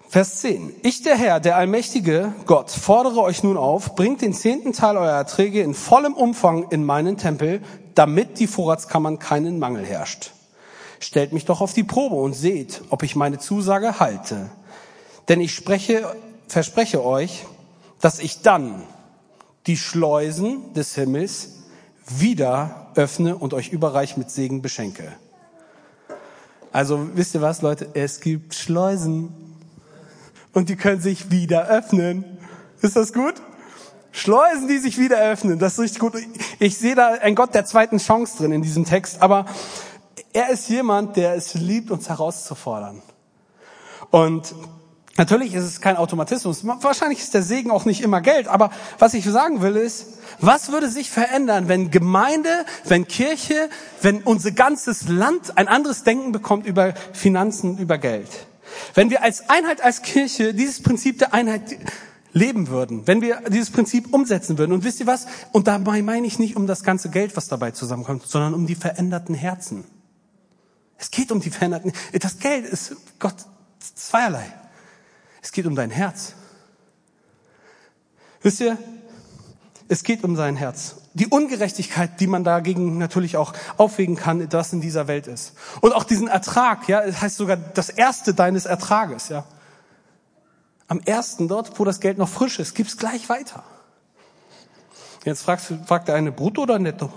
Vers 0.08 0.36
10. 0.36 0.72
Ich, 0.84 1.02
der 1.02 1.16
Herr, 1.16 1.40
der 1.40 1.56
allmächtige 1.56 2.32
Gott, 2.46 2.70
fordere 2.70 3.20
euch 3.20 3.42
nun 3.42 3.56
auf, 3.56 3.94
bringt 3.94 4.22
den 4.22 4.32
zehnten 4.32 4.72
Teil 4.72 4.96
eurer 4.96 5.16
Erträge 5.16 5.60
in 5.60 5.74
vollem 5.74 6.14
Umfang 6.14 6.68
in 6.70 6.84
meinen 6.84 7.18
Tempel, 7.18 7.60
damit 7.98 8.38
die 8.38 8.46
Vorratskammern 8.46 9.18
keinen 9.18 9.58
Mangel 9.58 9.84
herrscht. 9.84 10.30
Stellt 11.00 11.32
mich 11.32 11.46
doch 11.46 11.60
auf 11.60 11.72
die 11.72 11.82
Probe 11.82 12.14
und 12.14 12.32
seht, 12.32 12.82
ob 12.90 13.02
ich 13.02 13.16
meine 13.16 13.40
Zusage 13.40 13.98
halte. 13.98 14.50
Denn 15.26 15.40
ich 15.40 15.52
spreche, 15.52 16.14
verspreche 16.46 17.04
euch, 17.04 17.44
dass 18.00 18.20
ich 18.20 18.40
dann 18.42 18.84
die 19.66 19.76
Schleusen 19.76 20.72
des 20.74 20.94
Himmels 20.94 21.64
wieder 22.06 22.92
öffne 22.94 23.36
und 23.36 23.52
euch 23.52 23.70
überreich 23.70 24.16
mit 24.16 24.30
Segen 24.30 24.62
beschenke. 24.62 25.12
Also 26.70 27.08
wisst 27.14 27.34
ihr 27.34 27.42
was, 27.42 27.62
Leute? 27.62 27.88
Es 27.94 28.20
gibt 28.20 28.54
Schleusen 28.54 29.34
und 30.52 30.68
die 30.68 30.76
können 30.76 31.00
sich 31.00 31.32
wieder 31.32 31.66
öffnen. 31.66 32.24
Ist 32.80 32.94
das 32.94 33.12
gut? 33.12 33.34
Schleusen, 34.18 34.66
die 34.66 34.78
sich 34.78 34.98
wieder 34.98 35.18
öffnen. 35.18 35.58
Das 35.58 35.74
ist 35.74 35.78
richtig 35.78 36.00
gut. 36.00 36.14
Ich 36.58 36.76
sehe 36.76 36.96
da 36.96 37.10
einen 37.10 37.36
Gott 37.36 37.54
der 37.54 37.64
zweiten 37.64 37.98
Chance 37.98 38.38
drin 38.38 38.52
in 38.52 38.62
diesem 38.62 38.84
Text, 38.84 39.22
aber 39.22 39.46
er 40.32 40.50
ist 40.50 40.68
jemand, 40.68 41.16
der 41.16 41.34
es 41.34 41.54
liebt, 41.54 41.90
uns 41.92 42.08
herauszufordern. 42.08 43.00
Und 44.10 44.54
natürlich 45.16 45.54
ist 45.54 45.62
es 45.62 45.80
kein 45.80 45.96
Automatismus. 45.96 46.66
Wahrscheinlich 46.66 47.20
ist 47.20 47.32
der 47.32 47.42
Segen 47.42 47.70
auch 47.70 47.84
nicht 47.84 48.00
immer 48.00 48.20
Geld, 48.20 48.48
aber 48.48 48.70
was 48.98 49.14
ich 49.14 49.24
sagen 49.24 49.62
will 49.62 49.76
ist, 49.76 50.18
was 50.40 50.72
würde 50.72 50.88
sich 50.88 51.10
verändern, 51.10 51.68
wenn 51.68 51.92
Gemeinde, 51.92 52.66
wenn 52.84 53.06
Kirche, 53.06 53.70
wenn 54.02 54.22
unser 54.22 54.50
ganzes 54.50 55.08
Land 55.08 55.56
ein 55.56 55.68
anderes 55.68 56.02
Denken 56.02 56.32
bekommt 56.32 56.66
über 56.66 56.92
Finanzen, 57.12 57.78
über 57.78 57.98
Geld? 57.98 58.28
Wenn 58.94 59.10
wir 59.10 59.22
als 59.22 59.48
Einheit, 59.48 59.80
als 59.80 60.02
Kirche 60.02 60.54
dieses 60.54 60.82
Prinzip 60.82 61.18
der 61.18 61.32
Einheit 61.34 61.78
leben 62.38 62.68
würden, 62.68 63.06
wenn 63.06 63.20
wir 63.20 63.42
dieses 63.48 63.70
Prinzip 63.70 64.12
umsetzen 64.14 64.56
würden. 64.56 64.72
Und 64.72 64.84
wisst 64.84 65.00
ihr 65.00 65.06
was? 65.06 65.26
Und 65.52 65.66
dabei 65.66 66.02
meine 66.02 66.26
ich 66.26 66.38
nicht 66.38 66.56
um 66.56 66.66
das 66.66 66.82
ganze 66.82 67.10
Geld, 67.10 67.36
was 67.36 67.48
dabei 67.48 67.72
zusammenkommt, 67.72 68.26
sondern 68.26 68.54
um 68.54 68.66
die 68.66 68.74
veränderten 68.74 69.34
Herzen. 69.34 69.84
Es 70.96 71.10
geht 71.10 71.30
um 71.30 71.40
die 71.40 71.50
veränderten. 71.50 71.92
Das 72.20 72.38
Geld 72.38 72.64
ist 72.64 72.96
Gott 73.18 73.36
zweierlei. 73.94 74.46
Es 75.42 75.52
geht 75.52 75.66
um 75.66 75.74
dein 75.74 75.90
Herz. 75.90 76.34
Wisst 78.42 78.60
ihr? 78.60 78.78
Es 79.88 80.02
geht 80.02 80.24
um 80.24 80.36
sein 80.36 80.56
Herz. 80.56 80.96
Die 81.14 81.26
Ungerechtigkeit, 81.26 82.20
die 82.20 82.26
man 82.26 82.44
dagegen 82.44 82.98
natürlich 82.98 83.36
auch 83.36 83.52
aufwägen 83.76 84.16
kann, 84.16 84.46
was 84.52 84.72
in 84.72 84.80
dieser 84.80 85.08
Welt 85.08 85.26
ist. 85.26 85.54
Und 85.80 85.94
auch 85.94 86.04
diesen 86.04 86.28
Ertrag, 86.28 86.88
ja, 86.88 87.04
das 87.04 87.20
heißt 87.20 87.36
sogar 87.36 87.56
das 87.56 87.88
erste 87.88 88.34
deines 88.34 88.66
Ertrages, 88.66 89.28
ja. 89.28 89.44
Am 90.88 91.00
ersten 91.00 91.48
dort, 91.48 91.78
wo 91.78 91.84
das 91.84 92.00
Geld 92.00 92.18
noch 92.18 92.28
frisch 92.28 92.58
ist, 92.58 92.74
gib's 92.74 92.96
gleich 92.96 93.28
weiter. 93.28 93.62
Jetzt 95.24 95.42
fragst 95.42 95.70
du, 95.70 95.78
fragt 95.84 96.08
der 96.08 96.14
eine 96.14 96.32
Brutto 96.32 96.62
oder 96.62 96.78
Netto? 96.78 97.10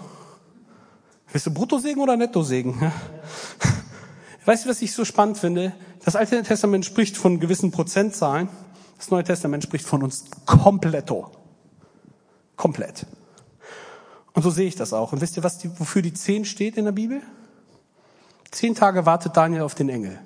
Willst 1.32 1.48
du 1.48 1.52
Bruttosegen 1.52 2.04
oder 2.04 2.18
Nettosegen? 2.18 2.78
Ja? 2.82 2.92
Weißt 4.46 4.66
du, 4.66 4.70
was 4.70 4.82
ich 4.82 4.94
so 4.94 5.06
spannend 5.06 5.38
finde? 5.38 5.74
Das 6.04 6.16
Alte 6.16 6.42
Testament 6.44 6.84
spricht 6.86 7.16
von 7.16 7.40
gewissen 7.40 7.72
Prozentzahlen. 7.72 8.50
Das 8.98 9.12
Neue 9.12 9.24
Testament 9.24 9.64
spricht 9.64 9.86
von 9.86 10.04
uns 10.04 10.26
kompletto. 10.46 11.32
Komplett. 12.58 13.06
Und 14.34 14.44
so 14.44 14.50
sehe 14.50 14.68
ich 14.68 14.76
das 14.76 14.94
auch. 14.94 15.14
Und 15.14 15.22
wisst 15.22 15.38
ihr, 15.38 15.44
was 15.44 15.60
die, 15.60 15.80
wofür 15.80 16.02
die 16.02 16.14
zehn 16.14 16.44
steht 16.44 16.76
in 16.76 16.86
der 16.86 16.92
Bibel? 16.92 17.22
Zehn 18.50 18.76
Tage 18.76 19.06
wartet 19.06 19.38
Daniel 19.38 19.62
auf 19.62 19.76
den 19.76 19.90
Engel. 19.90 20.20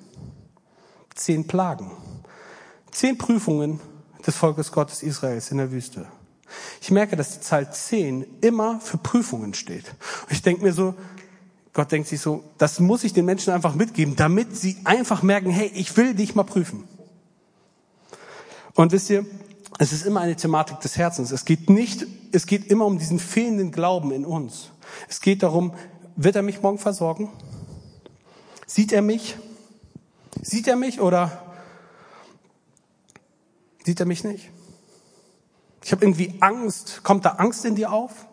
Zehn 1.14 1.46
Plagen. 1.46 1.92
Zehn 2.90 3.18
Prüfungen 3.18 3.80
des 4.26 4.36
Volkes 4.36 4.72
Gottes 4.72 5.02
Israels 5.02 5.50
in 5.50 5.58
der 5.58 5.70
Wüste. 5.70 6.06
Ich 6.80 6.90
merke, 6.90 7.16
dass 7.16 7.32
die 7.32 7.40
Zahl 7.40 7.72
zehn 7.72 8.24
immer 8.40 8.80
für 8.80 8.98
Prüfungen 8.98 9.54
steht. 9.54 9.88
Und 10.22 10.32
ich 10.32 10.42
denke 10.42 10.62
mir 10.62 10.72
so, 10.72 10.94
Gott 11.72 11.92
denkt 11.92 12.08
sich 12.08 12.20
so, 12.20 12.44
das 12.58 12.80
muss 12.80 13.04
ich 13.04 13.12
den 13.12 13.24
Menschen 13.24 13.52
einfach 13.52 13.74
mitgeben, 13.74 14.16
damit 14.16 14.56
sie 14.56 14.78
einfach 14.84 15.22
merken, 15.22 15.50
hey, 15.50 15.70
ich 15.74 15.96
will 15.96 16.14
dich 16.14 16.34
mal 16.34 16.44
prüfen. 16.44 16.84
Und 18.74 18.92
wisst 18.92 19.10
ihr, 19.10 19.26
es 19.78 19.92
ist 19.92 20.06
immer 20.06 20.20
eine 20.20 20.36
Thematik 20.36 20.80
des 20.80 20.96
Herzens. 20.96 21.32
Es 21.32 21.44
geht 21.44 21.68
nicht, 21.68 22.06
es 22.32 22.46
geht 22.46 22.70
immer 22.70 22.86
um 22.86 22.98
diesen 22.98 23.18
fehlenden 23.18 23.72
Glauben 23.72 24.10
in 24.10 24.24
uns. 24.24 24.70
Es 25.08 25.20
geht 25.20 25.42
darum, 25.42 25.74
wird 26.16 26.36
er 26.36 26.42
mich 26.42 26.62
morgen 26.62 26.78
versorgen? 26.78 27.30
Sieht 28.66 28.92
er 28.92 29.02
mich? 29.02 29.36
Sieht 30.40 30.66
er 30.68 30.76
mich 30.76 31.00
oder 31.00 31.45
Sieht 33.86 34.00
er 34.00 34.06
mich 34.06 34.24
nicht? 34.24 34.50
Ich 35.84 35.92
habe 35.92 36.04
irgendwie 36.04 36.34
Angst. 36.40 37.04
Kommt 37.04 37.24
da 37.24 37.30
Angst 37.34 37.64
in 37.64 37.76
dir 37.76 37.92
auf? 37.92 38.26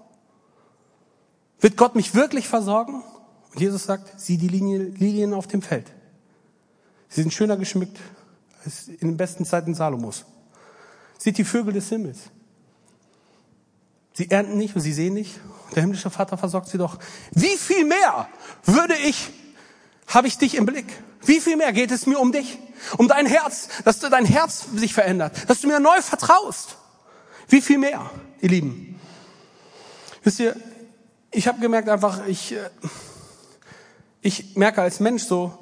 Wird 1.60 1.78
Gott 1.78 1.94
mich 1.94 2.16
wirklich 2.16 2.48
versorgen? 2.48 3.04
Und 3.52 3.60
Jesus 3.60 3.84
sagt, 3.84 4.20
sieh 4.20 4.40
die 4.40 4.48
Lilien 4.48 5.32
auf 5.36 5.46
dem 5.46 5.62
Feld. 5.62 5.94
Sie 7.08 7.22
sind 7.22 7.32
schöner 7.32 7.56
geschmückt 7.56 8.00
als 8.66 8.88
in 8.88 9.10
den 9.10 9.18
besten 9.18 9.46
Zeiten 9.46 9.76
Salomos. 9.76 10.26
Sieht 11.20 11.38
die 11.38 11.44
Vögel 11.44 11.72
des 11.72 11.88
Himmels. 11.88 12.32
Sie 14.14 14.32
ernten 14.32 14.58
nicht 14.58 14.76
und 14.76 14.82
sie 14.82 14.94
sehen 14.94 15.14
nicht. 15.14 15.40
Der 15.76 15.84
himmlische 15.84 16.10
Vater 16.10 16.36
versorgt 16.36 16.70
sie 16.70 16.80
doch. 16.80 16.98
Wie 17.30 17.58
viel 17.58 17.86
mehr 17.86 18.28
würde 18.66 18.96
ich, 18.96 19.30
habe 20.08 20.28
ich 20.28 20.40
dich 20.40 20.56
im 20.56 20.66
Blick? 20.66 20.88
Wie 21.26 21.40
viel 21.40 21.56
mehr 21.56 21.74
geht 21.74 21.92
es 21.92 22.06
mir 22.06 22.20
um 22.20 22.32
dich? 22.32 22.60
Um 22.98 23.08
dein 23.08 23.26
Herz, 23.26 23.70
dass 23.86 24.00
du 24.00 24.10
dein 24.10 24.26
Herz 24.26 24.66
sich 24.76 24.94
verändert, 24.94 25.50
dass 25.50 25.62
du 25.62 25.68
mir 25.68 25.80
neu 25.80 26.02
vertraust. 26.02 26.78
Wie 27.48 27.62
viel 27.62 27.78
mehr, 27.78 28.10
ihr 28.42 28.50
Lieben? 28.50 29.00
Wisst 30.24 30.40
ihr, 30.40 30.56
ich 31.32 31.48
habe 31.48 31.60
gemerkt 31.60 31.90
einfach, 31.90 32.26
ich, 32.28 32.54
äh, 32.54 32.70
ich 34.22 34.56
merke 34.56 34.82
als 34.82 35.00
Mensch 35.00 35.24
so, 35.24 35.58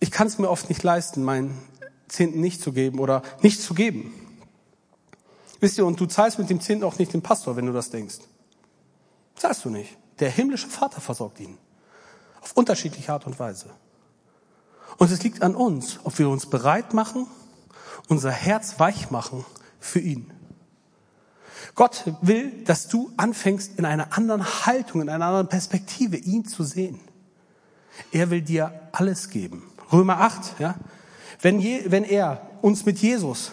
ich 0.00 0.10
kann 0.10 0.26
es 0.26 0.38
mir 0.38 0.48
oft 0.48 0.68
nicht 0.68 0.82
leisten, 0.82 1.24
meinen 1.24 1.60
Zehnten 2.08 2.40
nicht 2.40 2.62
zu 2.62 2.72
geben 2.72 2.98
oder 2.98 3.22
nicht 3.42 3.60
zu 3.60 3.74
geben. 3.74 4.14
Wisst 5.60 5.78
ihr, 5.78 5.86
und 5.86 5.98
du 5.98 6.06
zahlst 6.06 6.38
mit 6.38 6.50
dem 6.50 6.60
Zehnten 6.60 6.84
auch 6.84 6.98
nicht 6.98 7.12
den 7.12 7.22
Pastor, 7.22 7.56
wenn 7.56 7.66
du 7.66 7.72
das 7.72 7.90
denkst. 7.90 8.18
Zahlst 9.34 9.64
du 9.64 9.70
nicht. 9.70 9.96
Der 10.20 10.30
himmlische 10.30 10.68
Vater 10.68 11.00
versorgt 11.00 11.40
ihn. 11.40 11.58
Auf 12.40 12.52
unterschiedliche 12.52 13.12
Art 13.12 13.26
und 13.26 13.38
Weise. 13.38 13.70
Und 14.98 15.10
es 15.10 15.22
liegt 15.22 15.42
an 15.42 15.54
uns, 15.54 16.00
ob 16.04 16.18
wir 16.18 16.28
uns 16.28 16.46
bereit 16.46 16.92
machen, 16.92 17.26
unser 18.08 18.30
Herz 18.30 18.78
weich 18.78 19.10
machen 19.10 19.44
für 19.80 20.00
ihn. 20.00 20.32
Gott 21.74 22.04
will, 22.20 22.64
dass 22.64 22.88
du 22.88 23.12
anfängst, 23.16 23.78
in 23.78 23.84
einer 23.84 24.16
anderen 24.16 24.44
Haltung, 24.66 25.00
in 25.00 25.08
einer 25.08 25.26
anderen 25.26 25.48
Perspektive 25.48 26.16
ihn 26.16 26.44
zu 26.44 26.64
sehen. 26.64 27.00
Er 28.10 28.30
will 28.30 28.42
dir 28.42 28.88
alles 28.92 29.30
geben. 29.30 29.70
Römer 29.92 30.20
8, 30.20 30.58
ja. 30.58 30.74
Wenn, 31.40 31.60
je, 31.60 31.90
wenn 31.90 32.04
er 32.04 32.42
uns 32.62 32.84
mit 32.84 32.98
Jesus 32.98 33.52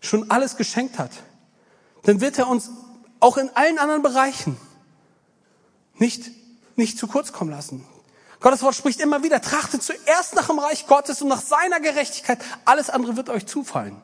schon 0.00 0.30
alles 0.30 0.56
geschenkt 0.56 0.98
hat, 0.98 1.12
dann 2.02 2.20
wird 2.20 2.38
er 2.38 2.48
uns 2.48 2.70
auch 3.20 3.36
in 3.36 3.50
allen 3.54 3.78
anderen 3.78 4.02
Bereichen 4.02 4.56
nicht, 5.96 6.30
nicht 6.76 6.98
zu 6.98 7.06
kurz 7.06 7.32
kommen 7.32 7.50
lassen. 7.50 7.84
Gottes 8.40 8.62
Wort 8.62 8.74
spricht 8.74 9.00
immer 9.00 9.22
wieder, 9.22 9.40
trachtet 9.40 9.82
zuerst 9.82 10.34
nach 10.34 10.46
dem 10.46 10.58
Reich 10.58 10.86
Gottes 10.86 11.22
und 11.22 11.28
nach 11.28 11.42
seiner 11.42 11.80
Gerechtigkeit. 11.80 12.38
Alles 12.64 12.88
andere 12.88 13.16
wird 13.16 13.30
euch 13.30 13.46
zufallen. 13.46 14.00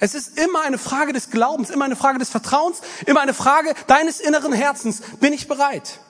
Es 0.00 0.14
ist 0.14 0.38
immer 0.38 0.62
eine 0.62 0.78
Frage 0.78 1.12
des 1.12 1.30
Glaubens, 1.30 1.70
immer 1.70 1.84
eine 1.84 1.94
Frage 1.94 2.18
des 2.18 2.28
Vertrauens, 2.30 2.80
immer 3.06 3.20
eine 3.20 3.34
Frage 3.34 3.74
deines 3.86 4.18
inneren 4.18 4.52
Herzens. 4.52 5.02
Bin 5.20 5.32
ich 5.32 5.46
bereit? 5.46 6.00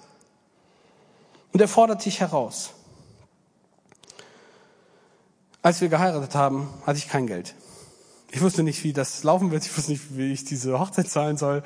Und 1.53 1.61
er 1.61 1.69
fordert 1.69 2.05
dich 2.05 2.21
heraus. 2.21 2.71
Als 5.62 5.81
wir 5.81 5.88
geheiratet 5.88 6.35
haben, 6.35 6.69
hatte 6.87 6.99
ich 6.99 7.09
kein 7.09 7.27
Geld. 7.27 7.55
Ich 8.31 8.40
wusste 8.40 8.62
nicht, 8.62 8.83
wie 8.85 8.93
das 8.93 9.23
laufen 9.23 9.51
wird. 9.51 9.64
Ich 9.64 9.77
wusste 9.77 9.93
nicht, 9.93 10.17
wie 10.17 10.33
ich 10.33 10.45
diese 10.45 10.79
Hochzeit 10.79 11.09
zahlen 11.09 11.37
soll. 11.37 11.62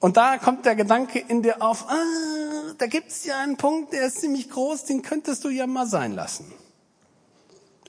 Und 0.00 0.16
da 0.16 0.38
kommt 0.38 0.64
der 0.64 0.76
Gedanke 0.76 1.18
in 1.18 1.42
dir 1.42 1.60
auf, 1.60 1.88
ah, 1.88 2.74
da 2.78 2.86
gibt's 2.86 3.24
ja 3.24 3.40
einen 3.40 3.56
Punkt, 3.56 3.92
der 3.92 4.06
ist 4.06 4.20
ziemlich 4.20 4.48
groß, 4.48 4.84
den 4.84 5.02
könntest 5.02 5.44
du 5.44 5.48
ja 5.48 5.66
mal 5.66 5.86
sein 5.86 6.14
lassen. 6.14 6.52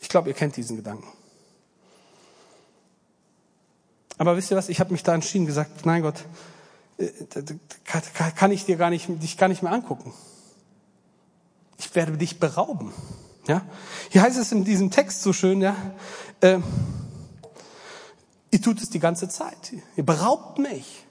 Ich 0.01 0.09
glaube, 0.09 0.29
ihr 0.29 0.35
kennt 0.35 0.55
diesen 0.55 0.75
Gedanken. 0.75 1.07
Aber 4.17 4.35
wisst 4.35 4.51
ihr 4.51 4.57
was, 4.57 4.69
ich 4.69 4.79
habe 4.79 4.91
mich 4.91 5.03
da 5.03 5.13
entschieden, 5.13 5.45
gesagt, 5.45 5.85
nein 5.85 6.01
Gott, 6.01 6.25
äh, 6.97 7.09
kann 8.35 8.51
ich 8.51 8.65
dir 8.65 8.75
gar 8.75 8.89
nicht, 8.89 9.07
dich 9.21 9.37
gar 9.37 9.47
nicht 9.47 9.61
mehr 9.61 9.71
angucken. 9.71 10.13
Ich 11.77 11.93
werde 11.95 12.17
dich 12.17 12.39
berauben. 12.39 12.91
Ja? 13.47 13.61
Hier 14.09 14.23
heißt 14.23 14.37
es 14.37 14.51
in 14.51 14.65
diesem 14.65 14.91
Text 14.91 15.21
so 15.21 15.31
schön, 15.31 15.61
ja, 15.61 15.75
äh, 16.41 16.59
Ihr 18.51 18.61
tut 18.61 18.81
es 18.81 18.89
die 18.89 18.99
ganze 18.99 19.29
Zeit. 19.29 19.73
Ihr 19.95 20.05
beraubt 20.05 20.57
mich. 20.57 21.05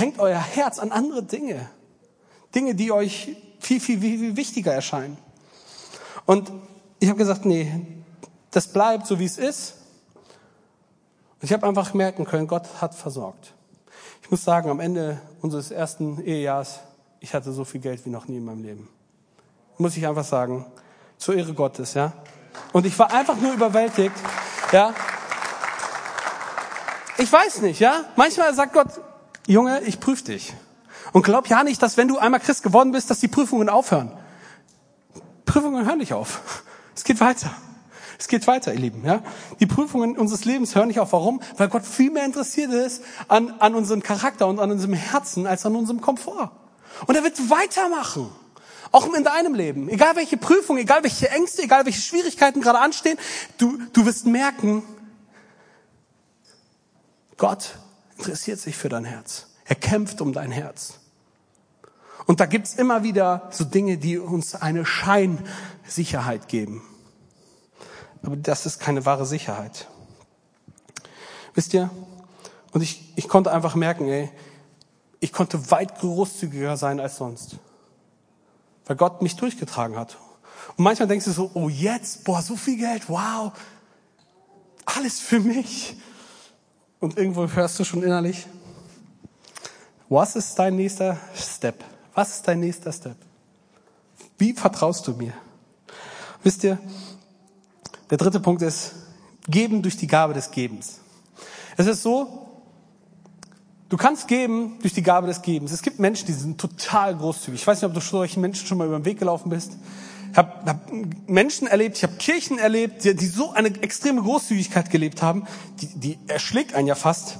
Hängt 0.00 0.18
euer 0.18 0.40
Herz 0.40 0.78
an 0.78 0.92
andere 0.92 1.22
Dinge. 1.22 1.68
Dinge, 2.54 2.74
die 2.74 2.90
euch 2.90 3.36
viel, 3.58 3.80
viel, 3.80 4.00
viel, 4.00 4.18
viel 4.18 4.36
wichtiger 4.36 4.72
erscheinen. 4.72 5.18
Und 6.24 6.50
ich 7.00 7.10
habe 7.10 7.18
gesagt, 7.18 7.44
nee, 7.44 7.70
das 8.50 8.68
bleibt 8.68 9.06
so, 9.06 9.18
wie 9.18 9.26
es 9.26 9.36
ist. 9.36 9.74
Und 11.34 11.44
ich 11.44 11.52
habe 11.52 11.66
einfach 11.66 11.92
merken 11.92 12.24
können, 12.24 12.46
Gott 12.46 12.80
hat 12.80 12.94
versorgt. 12.94 13.52
Ich 14.22 14.30
muss 14.30 14.42
sagen, 14.42 14.70
am 14.70 14.80
Ende 14.80 15.20
unseres 15.42 15.70
ersten 15.70 16.18
Ehejahres, 16.24 16.80
ich 17.20 17.34
hatte 17.34 17.52
so 17.52 17.64
viel 17.64 17.82
Geld 17.82 18.06
wie 18.06 18.10
noch 18.10 18.26
nie 18.26 18.38
in 18.38 18.44
meinem 18.46 18.62
Leben. 18.62 18.88
Muss 19.76 19.98
ich 19.98 20.06
einfach 20.06 20.24
sagen. 20.24 20.64
Zur 21.18 21.34
Ehre 21.34 21.52
Gottes, 21.52 21.92
ja. 21.92 22.14
Und 22.72 22.86
ich 22.86 22.98
war 22.98 23.12
einfach 23.12 23.36
nur 23.36 23.52
überwältigt, 23.52 24.16
ja. 24.72 24.94
Ich 27.18 27.30
weiß 27.30 27.60
nicht, 27.60 27.80
ja. 27.80 28.06
Manchmal 28.16 28.54
sagt 28.54 28.72
Gott, 28.72 28.88
Junge, 29.46 29.80
ich 29.82 30.00
prüfe 30.00 30.24
dich. 30.24 30.54
Und 31.12 31.22
glaub 31.22 31.48
ja 31.48 31.64
nicht, 31.64 31.82
dass 31.82 31.96
wenn 31.96 32.08
du 32.08 32.18
einmal 32.18 32.40
Christ 32.40 32.62
geworden 32.62 32.92
bist, 32.92 33.10
dass 33.10 33.20
die 33.20 33.28
Prüfungen 33.28 33.68
aufhören. 33.68 34.12
Prüfungen 35.44 35.84
hören 35.84 35.98
nicht 35.98 36.12
auf. 36.12 36.62
Es 36.94 37.04
geht 37.04 37.20
weiter. 37.20 37.50
Es 38.18 38.28
geht 38.28 38.46
weiter, 38.46 38.72
ihr 38.74 38.78
Lieben. 38.78 39.04
Ja? 39.04 39.22
Die 39.60 39.66
Prüfungen 39.66 40.16
unseres 40.18 40.44
Lebens 40.44 40.74
hören 40.74 40.88
nicht 40.88 41.00
auf. 41.00 41.12
Warum? 41.12 41.40
Weil 41.56 41.68
Gott 41.68 41.86
viel 41.86 42.10
mehr 42.10 42.24
interessiert 42.26 42.70
ist 42.70 43.02
an, 43.28 43.54
an 43.58 43.74
unserem 43.74 44.02
Charakter 44.02 44.46
und 44.46 44.60
an 44.60 44.70
unserem 44.70 44.92
Herzen 44.92 45.46
als 45.46 45.64
an 45.64 45.74
unserem 45.74 46.00
Komfort. 46.00 46.50
Und 47.06 47.16
er 47.16 47.24
wird 47.24 47.50
weitermachen. 47.50 48.30
Auch 48.92 49.12
in 49.14 49.24
deinem 49.24 49.54
Leben. 49.54 49.88
Egal 49.88 50.16
welche 50.16 50.36
Prüfung, 50.36 50.76
egal 50.76 51.02
welche 51.02 51.30
Ängste, 51.30 51.62
egal 51.62 51.86
welche 51.86 52.00
Schwierigkeiten 52.00 52.60
gerade 52.60 52.80
anstehen, 52.80 53.18
du, 53.56 53.78
du 53.92 54.04
wirst 54.04 54.26
merken, 54.26 54.82
Gott 57.36 57.70
interessiert 58.20 58.60
sich 58.60 58.76
für 58.76 58.90
dein 58.90 59.04
Herz. 59.04 59.46
Er 59.64 59.76
kämpft 59.76 60.20
um 60.20 60.32
dein 60.32 60.50
Herz. 60.50 61.00
Und 62.26 62.38
da 62.40 62.46
gibt's 62.46 62.74
immer 62.74 63.02
wieder 63.02 63.48
so 63.50 63.64
Dinge, 63.64 63.96
die 63.96 64.18
uns 64.18 64.54
eine 64.54 64.84
Scheinsicherheit 64.84 66.48
geben. 66.48 66.82
Aber 68.22 68.36
das 68.36 68.66
ist 68.66 68.78
keine 68.78 69.06
wahre 69.06 69.24
Sicherheit. 69.24 69.88
Wisst 71.54 71.72
ihr? 71.72 71.90
Und 72.72 72.82
ich, 72.82 73.12
ich 73.16 73.26
konnte 73.26 73.50
einfach 73.52 73.74
merken, 73.74 74.06
ey, 74.08 74.30
ich 75.18 75.32
konnte 75.32 75.70
weit 75.70 75.98
großzügiger 75.98 76.76
sein 76.76 77.00
als 77.00 77.16
sonst. 77.16 77.56
Weil 78.84 78.96
Gott 78.96 79.22
mich 79.22 79.36
durchgetragen 79.36 79.96
hat. 79.96 80.18
Und 80.76 80.84
manchmal 80.84 81.08
denkst 81.08 81.24
du 81.24 81.32
so, 81.32 81.50
oh 81.54 81.68
jetzt, 81.68 82.24
boah, 82.24 82.42
so 82.42 82.54
viel 82.54 82.76
Geld, 82.76 83.08
wow, 83.08 83.52
alles 84.84 85.20
für 85.20 85.40
mich. 85.40 85.96
Und 87.00 87.16
irgendwo 87.16 87.48
hörst 87.48 87.78
du 87.80 87.84
schon 87.84 88.02
innerlich, 88.02 88.46
was 90.08 90.36
ist 90.36 90.58
dein 90.58 90.76
nächster 90.76 91.16
Step? 91.34 91.82
Was 92.14 92.36
ist 92.36 92.48
dein 92.48 92.60
nächster 92.60 92.92
Step? 92.92 93.16
Wie 94.36 94.52
vertraust 94.52 95.06
du 95.06 95.12
mir? 95.12 95.32
Wisst 96.42 96.62
ihr, 96.64 96.78
der 98.10 98.18
dritte 98.18 98.40
Punkt 98.40 98.60
ist, 98.62 98.94
geben 99.48 99.82
durch 99.82 99.96
die 99.96 100.06
Gabe 100.06 100.34
des 100.34 100.50
Gebens. 100.50 101.00
Es 101.76 101.86
ist 101.86 102.02
so, 102.02 102.46
du 103.88 103.96
kannst 103.96 104.28
geben 104.28 104.78
durch 104.80 104.92
die 104.92 105.02
Gabe 105.02 105.26
des 105.26 105.40
Gebens. 105.40 105.72
Es 105.72 105.82
gibt 105.82 105.98
Menschen, 105.98 106.26
die 106.26 106.32
sind 106.32 106.60
total 106.60 107.16
großzügig. 107.16 107.60
Ich 107.60 107.66
weiß 107.66 107.80
nicht, 107.80 107.88
ob 107.88 107.94
du 107.94 108.00
solchen 108.00 108.40
Menschen 108.40 108.66
schon 108.66 108.78
mal 108.78 108.86
über 108.86 108.98
den 108.98 109.04
Weg 109.04 109.18
gelaufen 109.18 109.48
bist. 109.48 109.72
Habe 110.34 110.52
hab 110.66 110.90
Menschen 111.26 111.66
erlebt, 111.66 111.96
ich 111.96 112.02
habe 112.02 112.14
Kirchen 112.14 112.58
erlebt, 112.58 113.04
die, 113.04 113.14
die, 113.14 113.26
so 113.26 113.52
eine 113.52 113.68
extreme 113.82 114.22
Großzügigkeit 114.22 114.90
gelebt 114.90 115.22
haben, 115.22 115.46
die, 115.80 115.86
die 115.86 116.18
erschlägt 116.28 116.74
einen 116.74 116.86
ja 116.86 116.94
fast. 116.94 117.38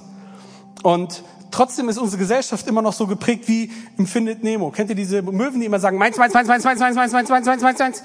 Und 0.83 1.23
trotzdem 1.51 1.89
ist 1.89 1.99
unsere 1.99 2.19
Gesellschaft 2.19 2.67
immer 2.67 2.83
noch 2.83 2.93
so 2.93 3.07
geprägt 3.07 3.47
wie 3.49 3.71
im 3.97 4.07
Findet 4.07 4.43
Nemo. 4.43 4.71
Kennt 4.71 4.91
ihr 4.91 4.97
diese 4.97 5.23
Möwen, 5.23 5.61
die 5.61 5.67
immer 5.67 5.79
sagen, 5.81 5.99
meins, 5.99 6.17
meins, 6.17 6.35
meins, 6.35 6.49
meins, 6.49 6.65
meins, 6.65 6.81
meins, 6.81 6.97
meins, 6.97 7.13
meins, 7.13 7.29
meins, 7.31 7.47
meins, 7.47 7.63
meins, 7.63 7.79
meins? 7.79 8.03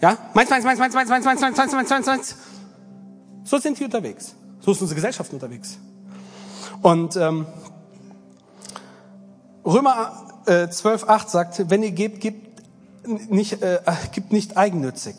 Ja? 0.00 0.16
Meins, 0.34 0.50
meins, 0.50 0.64
meins, 0.64 0.78
meins, 0.78 0.94
meins, 0.94 1.08
meins, 1.08 1.24
meins, 1.24 1.40
meins, 1.40 1.56
meins, 1.56 1.72
meins, 1.72 1.90
meins, 1.90 2.06
meins. 2.06 2.36
So 3.44 3.58
sind 3.58 3.78
die 3.78 3.84
unterwegs. 3.84 4.34
So 4.60 4.72
ist 4.72 4.80
unsere 4.80 4.96
Gesellschaft 4.96 5.32
unterwegs. 5.32 5.78
Und 6.82 7.16
ähm, 7.16 7.46
Römer 9.64 10.42
äh, 10.46 10.68
12, 10.68 11.08
8 11.08 11.30
sagt, 11.30 11.70
wenn 11.70 11.82
ihr 11.82 11.90
gebt, 11.90 12.20
gebt 12.20 12.47
nicht, 13.06 13.62
äh, 13.62 13.80
gebt 14.12 14.32
nicht 14.32 14.56
eigennützig. 14.56 15.16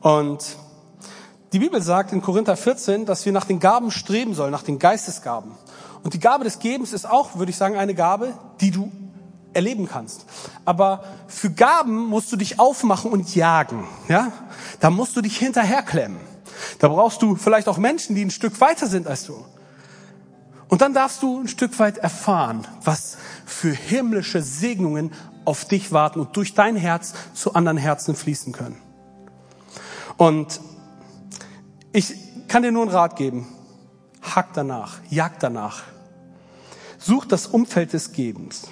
Und 0.00 0.56
die 1.52 1.58
Bibel 1.58 1.82
sagt 1.82 2.12
in 2.12 2.22
Korinther 2.22 2.56
14, 2.56 3.06
dass 3.06 3.24
wir 3.24 3.32
nach 3.32 3.44
den 3.44 3.58
Gaben 3.58 3.90
streben 3.90 4.34
sollen, 4.34 4.52
nach 4.52 4.62
den 4.62 4.78
Geistesgaben. 4.78 5.52
Und 6.02 6.14
die 6.14 6.20
Gabe 6.20 6.44
des 6.44 6.58
Gebens 6.58 6.92
ist 6.92 7.08
auch, 7.08 7.36
würde 7.36 7.50
ich 7.50 7.56
sagen, 7.56 7.76
eine 7.76 7.94
Gabe, 7.94 8.34
die 8.60 8.70
du 8.70 8.92
erleben 9.52 9.88
kannst. 9.88 10.26
Aber 10.64 11.04
für 11.26 11.50
Gaben 11.50 12.06
musst 12.06 12.30
du 12.32 12.36
dich 12.36 12.60
aufmachen 12.60 13.10
und 13.10 13.34
jagen. 13.34 13.86
Ja? 14.08 14.32
Da 14.80 14.90
musst 14.90 15.16
du 15.16 15.22
dich 15.22 15.38
hinterherklemmen. 15.38 16.20
Da 16.78 16.88
brauchst 16.88 17.22
du 17.22 17.34
vielleicht 17.36 17.68
auch 17.68 17.78
Menschen, 17.78 18.14
die 18.14 18.24
ein 18.24 18.30
Stück 18.30 18.60
weiter 18.60 18.86
sind 18.86 19.06
als 19.06 19.24
du. 19.24 19.44
Und 20.68 20.82
dann 20.82 20.92
darfst 20.92 21.22
du 21.22 21.40
ein 21.40 21.48
Stück 21.48 21.78
weit 21.78 21.98
erfahren, 21.98 22.66
was 22.84 23.16
für 23.46 23.70
himmlische 23.70 24.42
Segnungen 24.42 25.12
auf 25.44 25.64
dich 25.64 25.92
warten 25.92 26.20
und 26.20 26.36
durch 26.36 26.54
dein 26.54 26.76
Herz 26.76 27.14
zu 27.32 27.54
anderen 27.54 27.78
Herzen 27.78 28.14
fließen 28.14 28.52
können. 28.52 28.76
Und 30.18 30.60
ich 31.92 32.14
kann 32.48 32.62
dir 32.62 32.72
nur 32.72 32.82
einen 32.82 32.90
Rat 32.90 33.16
geben. 33.16 33.46
Hack 34.20 34.48
danach, 34.52 34.98
jag 35.08 35.38
danach. 35.40 35.84
Such 36.98 37.24
das 37.24 37.46
Umfeld 37.46 37.92
des 37.94 38.12
Gebens. 38.12 38.68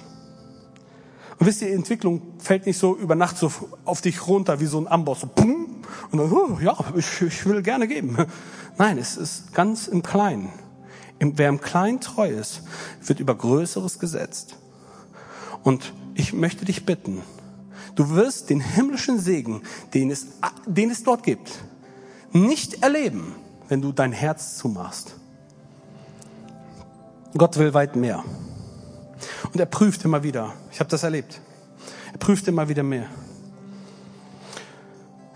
Und 1.39 1.45
wisst 1.45 1.61
ihr, 1.61 1.69
die 1.69 1.73
Entwicklung 1.73 2.21
fällt 2.39 2.65
nicht 2.65 2.77
so 2.77 2.95
über 2.95 3.15
Nacht 3.15 3.37
so 3.37 3.51
auf 3.85 4.01
dich 4.01 4.27
runter 4.27 4.59
wie 4.59 4.65
so 4.65 4.79
ein 4.79 4.87
Amboss. 4.87 5.21
So, 5.21 5.29
und 6.11 6.17
dann, 6.17 6.31
oh, 6.31 6.59
ja, 6.61 6.75
ich, 6.95 7.21
ich 7.21 7.45
will 7.45 7.61
gerne 7.61 7.87
geben. 7.87 8.17
Nein, 8.77 8.97
es 8.97 9.17
ist 9.17 9.53
ganz 9.53 9.87
im 9.87 10.03
Kleinen. 10.03 10.51
Wer 11.19 11.49
im 11.49 11.61
Kleinen 11.61 11.99
treu 11.99 12.29
ist, 12.29 12.61
wird 13.01 13.19
über 13.19 13.35
Größeres 13.35 13.99
gesetzt. 13.99 14.57
Und 15.63 15.93
ich 16.13 16.33
möchte 16.33 16.65
dich 16.65 16.85
bitten, 16.85 17.21
du 17.95 18.11
wirst 18.11 18.49
den 18.49 18.59
himmlischen 18.59 19.19
Segen, 19.19 19.61
den 19.93 20.11
es, 20.11 20.27
den 20.65 20.91
es 20.91 21.03
dort 21.03 21.23
gibt, 21.23 21.51
nicht 22.31 22.83
erleben, 22.83 23.35
wenn 23.67 23.81
du 23.81 23.91
dein 23.91 24.11
Herz 24.11 24.57
zumachst. 24.57 25.15
Gott 27.37 27.57
will 27.57 27.73
weit 27.73 27.95
mehr. 27.95 28.23
Und 29.51 29.59
er 29.59 29.65
prüft 29.65 30.05
immer 30.05 30.23
wieder. 30.23 30.53
Ich 30.71 30.79
habe 30.79 30.89
das 30.89 31.03
erlebt. 31.03 31.41
Er 32.11 32.19
prüft 32.19 32.47
immer 32.47 32.69
wieder 32.69 32.83
mehr. 32.83 33.07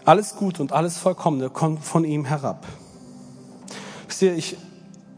Alles 0.06 0.36
gut 0.36 0.60
und 0.60 0.72
alles 0.72 0.98
Vollkommene 0.98 1.50
kommt 1.50 1.84
von 1.84 2.06
ihm 2.06 2.26
herab. 2.26 2.66
Wisst 4.08 4.22
ihr, 4.24 4.36
ich, 4.36 4.58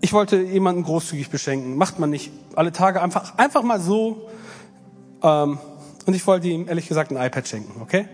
ich 0.03 0.11
wollte 0.11 0.35
jemanden 0.35 0.83
großzügig 0.83 1.29
beschenken. 1.29 1.77
Macht 1.77 1.97
man 1.97 2.09
nicht 2.09 2.29
alle 2.57 2.73
Tage 2.73 3.01
einfach, 3.01 3.37
einfach 3.37 3.63
mal 3.63 3.79
so. 3.79 4.27
Ähm, 5.23 5.57
und 6.05 6.13
ich 6.13 6.27
wollte 6.27 6.49
ihm 6.49 6.67
ehrlich 6.67 6.89
gesagt 6.89 7.11
ein 7.11 7.15
iPad 7.15 7.47
schenken, 7.47 7.81
okay? 7.81 8.09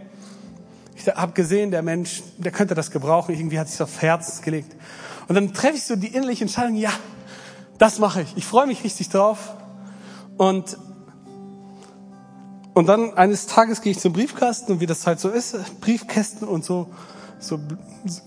Ich 0.96 1.08
habe 1.08 1.32
gesehen, 1.32 1.72
der 1.72 1.82
Mensch, 1.82 2.22
der 2.38 2.52
könnte 2.52 2.76
das 2.76 2.92
gebrauchen. 2.92 3.34
Irgendwie 3.34 3.58
hat 3.58 3.70
sich 3.70 3.82
aufs 3.82 4.04
Herz 4.04 4.44
gelegt. 4.44 4.76
Und 5.28 5.34
dann 5.34 5.52
treffe 5.52 5.78
ich 5.78 5.84
so 5.84 5.96
die 5.96 6.10
innerliche 6.10 6.44
Entscheidung, 6.44 6.76
ja, 6.76 6.92
das 7.80 7.98
mache 7.98 8.22
ich. 8.22 8.38
Ich 8.38 8.46
freue 8.46 8.68
mich 8.68 8.84
richtig 8.84 9.10
drauf. 9.10 9.56
Und, 10.38 10.78
und 12.76 12.86
dann 12.86 13.16
eines 13.16 13.48
Tages 13.48 13.82
gehe 13.82 13.94
ich 13.94 14.00
zum 14.00 14.14
Briefkasten 14.14 14.74
und 14.74 14.80
wie 14.80 14.86
das 14.86 15.08
halt 15.08 15.20
so 15.20 15.30
ist, 15.30 15.82
Briefkästen 15.82 16.48
und 16.48 16.64
so, 16.64 16.94
so, 17.40 17.60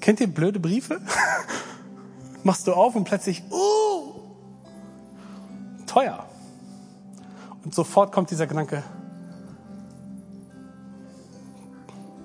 kennt 0.00 0.20
ihr 0.20 0.26
blöde 0.26 0.58
Briefe? 0.58 1.00
Machst 2.44 2.66
du 2.66 2.72
auf 2.72 2.96
und 2.96 3.04
plötzlich, 3.04 3.42
uh, 3.50 4.14
teuer. 5.86 6.26
Und 7.64 7.74
sofort 7.74 8.12
kommt 8.12 8.30
dieser 8.30 8.46
Gedanke, 8.46 8.82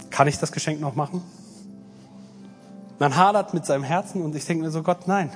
kann 0.10 0.28
ich 0.28 0.40
das 0.40 0.52
Geschenk 0.52 0.80
noch 0.80 0.96
machen? 0.96 1.22
Man 3.00 3.16
hadert 3.16 3.54
mit 3.54 3.66
seinem 3.66 3.84
Herzen 3.84 4.24
und 4.24 4.36
ich 4.36 4.46
denke 4.46 4.64
mir 4.64 4.72
so, 4.72 4.82
Gott, 4.82 5.08
nein. 5.08 5.30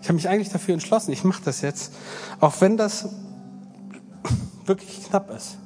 Ich 0.00 0.08
habe 0.08 0.14
mich 0.14 0.28
eigentlich 0.28 0.50
dafür 0.50 0.74
entschlossen, 0.74 1.10
ich 1.10 1.24
mache 1.24 1.42
das 1.44 1.60
jetzt. 1.60 1.92
Auch 2.38 2.60
wenn 2.60 2.76
das 2.76 3.08
wirklich 4.64 5.04
knapp 5.08 5.30
ist. 5.30 5.56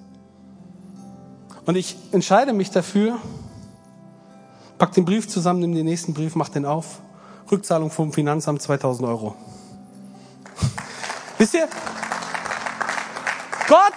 Und 1.67 1.77
ich 1.77 1.97
entscheide 2.13 2.55
mich 2.55 2.71
dafür, 2.71 3.19
pack 4.79 4.93
den 4.93 5.05
Brief 5.05 5.29
zusammen, 5.29 5.61
nimm 5.61 5.75
den 5.75 5.85
nächsten 5.85 6.15
Brief, 6.15 6.35
mach 6.35 6.49
den 6.49 6.65
auf. 6.65 7.03
Rückzahlung 7.53 7.91
vom 7.91 8.13
Finanzamt 8.13 8.63
2000 8.63 9.07
Euro. 9.07 9.37
Wisst 11.39 11.55
ihr? 11.55 11.69
Gott 13.69 13.93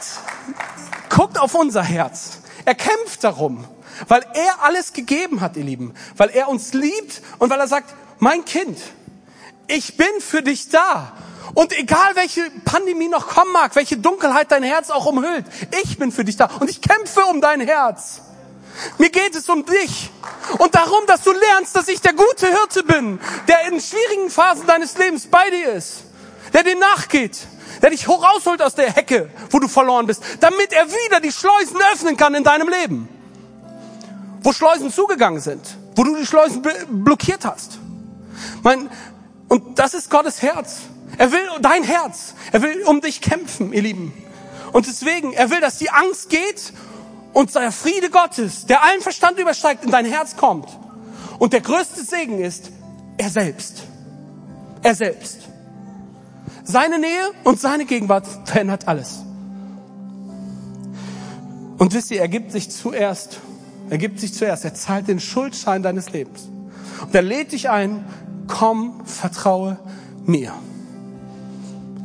guckt 1.10 1.40
auf 1.40 1.56
unser 1.56 1.82
Herz. 1.82 2.40
Er 2.66 2.76
kämpft 2.76 3.24
darum, 3.24 3.66
weil 4.10 4.26
er 4.34 4.64
alles 4.64 4.92
gegeben 4.92 5.40
hat, 5.40 5.56
ihr 5.56 5.64
Lieben. 5.64 5.94
Weil 6.18 6.30
er 6.30 6.50
uns 6.50 6.74
liebt 6.74 7.22
und 7.40 7.50
weil 7.50 7.60
er 7.60 7.68
sagt, 7.68 7.94
mein 8.20 8.44
Kind, 8.44 8.78
ich 9.68 9.96
bin 9.96 10.08
für 10.20 10.42
dich 10.42 10.70
da. 10.70 11.14
Und 11.54 11.78
egal 11.78 12.16
welche 12.16 12.42
Pandemie 12.66 13.08
noch 13.08 13.28
kommen 13.28 13.54
mag, 13.54 13.76
welche 13.76 13.98
Dunkelheit 13.98 14.52
dein 14.52 14.64
Herz 14.64 14.90
auch 14.90 15.06
umhüllt, 15.06 15.46
ich 15.84 15.98
bin 15.98 16.12
für 16.12 16.26
dich 16.26 16.36
da 16.36 16.50
und 16.60 16.70
ich 16.70 16.82
kämpfe 16.82 17.22
um 17.26 17.40
dein 17.40 17.62
Herz. 17.62 18.22
Mir 18.98 19.10
geht 19.10 19.36
es 19.36 19.50
um 19.50 19.66
dich 19.66 20.12
und 20.58 20.76
darum, 20.76 21.06
dass 21.08 21.24
du 21.24 21.32
lernst, 21.32 21.76
dass 21.76 21.88
ich 21.88 22.02
der 22.02 22.14
gute 22.14 22.48
Hirte 22.48 22.84
bin, 22.84 23.20
der 23.48 23.68
in 23.72 23.80
schwierigen 23.80 24.30
Phasen 24.30 24.68
deines 24.68 24.98
Lebens 24.98 25.28
bei 25.28 25.50
dir 25.50 25.74
ist, 25.74 26.04
der 26.54 26.64
dir 26.64 26.76
nachgeht, 26.76 27.38
der 27.82 27.90
dich 27.90 28.08
rausholt 28.08 28.62
aus 28.62 28.76
der 28.76 28.92
Hecke, 28.92 29.30
wo 29.50 29.60
du 29.60 29.68
verloren 29.68 30.08
bist, 30.08 30.22
damit 30.40 30.74
er 30.74 30.88
wieder 30.88 31.20
die 31.20 31.32
Schleusen 31.32 31.78
öffnen 31.94 32.18
kann 32.18 32.36
in 32.36 32.44
deinem 32.44 32.70
Leben. 32.70 33.10
Wo 34.42 34.54
Schleusen 34.54 34.92
zugegangen 34.92 35.42
sind, 35.42 35.62
wo 35.96 36.04
du 36.04 36.16
die 36.16 36.26
Schleusen 36.26 36.62
blockiert 36.90 37.46
hast. 37.46 37.80
Mein, 38.62 38.90
und 39.48 39.80
das 39.80 39.94
ist 39.94 40.10
Gottes 40.10 40.42
Herz. 40.42 40.82
Er 41.18 41.32
will 41.32 41.48
dein 41.62 41.84
Herz. 41.84 42.36
Er 42.52 42.62
will 42.62 42.84
um 42.84 43.02
dich 43.02 43.22
kämpfen, 43.22 43.74
ihr 43.74 43.82
Lieben. 43.82 44.14
Und 44.72 44.88
deswegen, 44.88 45.34
er 45.34 45.50
will, 45.50 45.62
dass 45.62 45.78
die 45.78 45.90
Angst 45.90 46.30
geht 46.30 46.74
und 47.36 47.54
der 47.54 47.74
Friede 47.74 48.10
Gottes, 48.10 48.66
der 48.66 48.82
allen 48.82 49.02
Verstand 49.02 49.38
übersteigt, 49.40 49.84
in 49.84 49.92
dein 49.92 50.06
Herz 50.06 50.38
kommt. 50.38 50.70
Und 51.38 51.52
der 51.52 51.60
größte 51.60 52.02
Segen 52.02 52.40
ist 52.40 52.72
er 53.18 53.30
selbst. 53.30 53.84
Er 54.82 54.96
selbst. 54.96 55.40
Seine 56.64 56.98
Nähe 56.98 57.32
und 57.44 57.60
seine 57.60 57.84
Gegenwart 57.84 58.26
verändert 58.46 58.88
alles. 58.88 59.20
Und 61.78 61.94
wisst 61.94 62.10
ihr, 62.12 62.22
er 62.22 62.30
gibt 62.30 62.54
sich 62.54 62.72
zuerst, 62.72 63.42
er 63.90 63.98
gibt 63.98 64.22
sich 64.22 64.34
zuerst, 64.34 64.64
er 64.64 64.74
zahlt 64.74 65.10
den 65.10 65.20
Schuldschein 65.20 65.84
deines 65.84 66.14
Lebens. 66.14 66.48
Und 67.02 67.14
er 67.14 67.22
lädt 67.22 67.52
dich 67.52 67.70
ein, 67.70 68.06
komm, 68.48 69.06
vertraue 69.06 69.78
mir. 70.26 70.54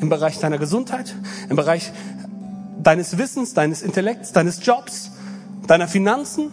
Im 0.00 0.08
Bereich 0.08 0.40
deiner 0.40 0.58
Gesundheit, 0.58 1.14
im 1.48 1.54
Bereich 1.54 1.92
deines 2.82 3.16
Wissens, 3.16 3.54
deines 3.54 3.82
Intellekts, 3.82 4.32
deines 4.32 4.66
Jobs, 4.66 5.12
deiner 5.66 5.88
Finanzen, 5.88 6.50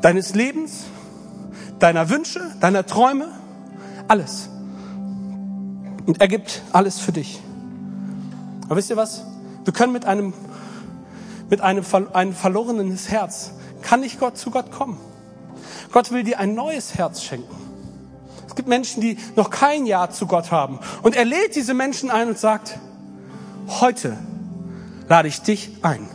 deines 0.00 0.34
Lebens, 0.34 0.84
deiner 1.78 2.08
Wünsche, 2.08 2.40
deiner 2.60 2.86
Träume, 2.86 3.28
alles. 4.08 4.48
Und 6.06 6.20
er 6.20 6.28
gibt 6.28 6.62
alles 6.72 6.98
für 6.98 7.12
dich. 7.12 7.40
Aber 8.66 8.76
wisst 8.76 8.90
ihr 8.90 8.96
was? 8.96 9.24
Wir 9.64 9.72
können 9.72 9.92
mit 9.92 10.04
einem, 10.04 10.32
mit 11.50 11.60
einem, 11.60 11.84
einem 12.12 12.32
verlorenen 12.34 12.96
Herz, 12.96 13.52
kann 13.82 14.00
nicht 14.00 14.18
Gott 14.18 14.36
zu 14.36 14.50
Gott 14.50 14.70
kommen. 14.72 14.98
Gott 15.92 16.10
will 16.10 16.24
dir 16.24 16.38
ein 16.38 16.54
neues 16.54 16.94
Herz 16.94 17.22
schenken. 17.22 17.54
Es 18.48 18.54
gibt 18.54 18.68
Menschen, 18.68 19.00
die 19.00 19.18
noch 19.36 19.50
kein 19.50 19.86
Ja 19.86 20.10
zu 20.10 20.26
Gott 20.26 20.50
haben. 20.50 20.78
Und 21.02 21.16
er 21.16 21.24
lädt 21.24 21.56
diese 21.56 21.74
Menschen 21.74 22.10
ein 22.10 22.28
und 22.28 22.38
sagt, 22.38 22.78
heute 23.80 24.16
lade 25.08 25.28
ich 25.28 25.42
dich 25.42 25.70
ein. 25.82 26.08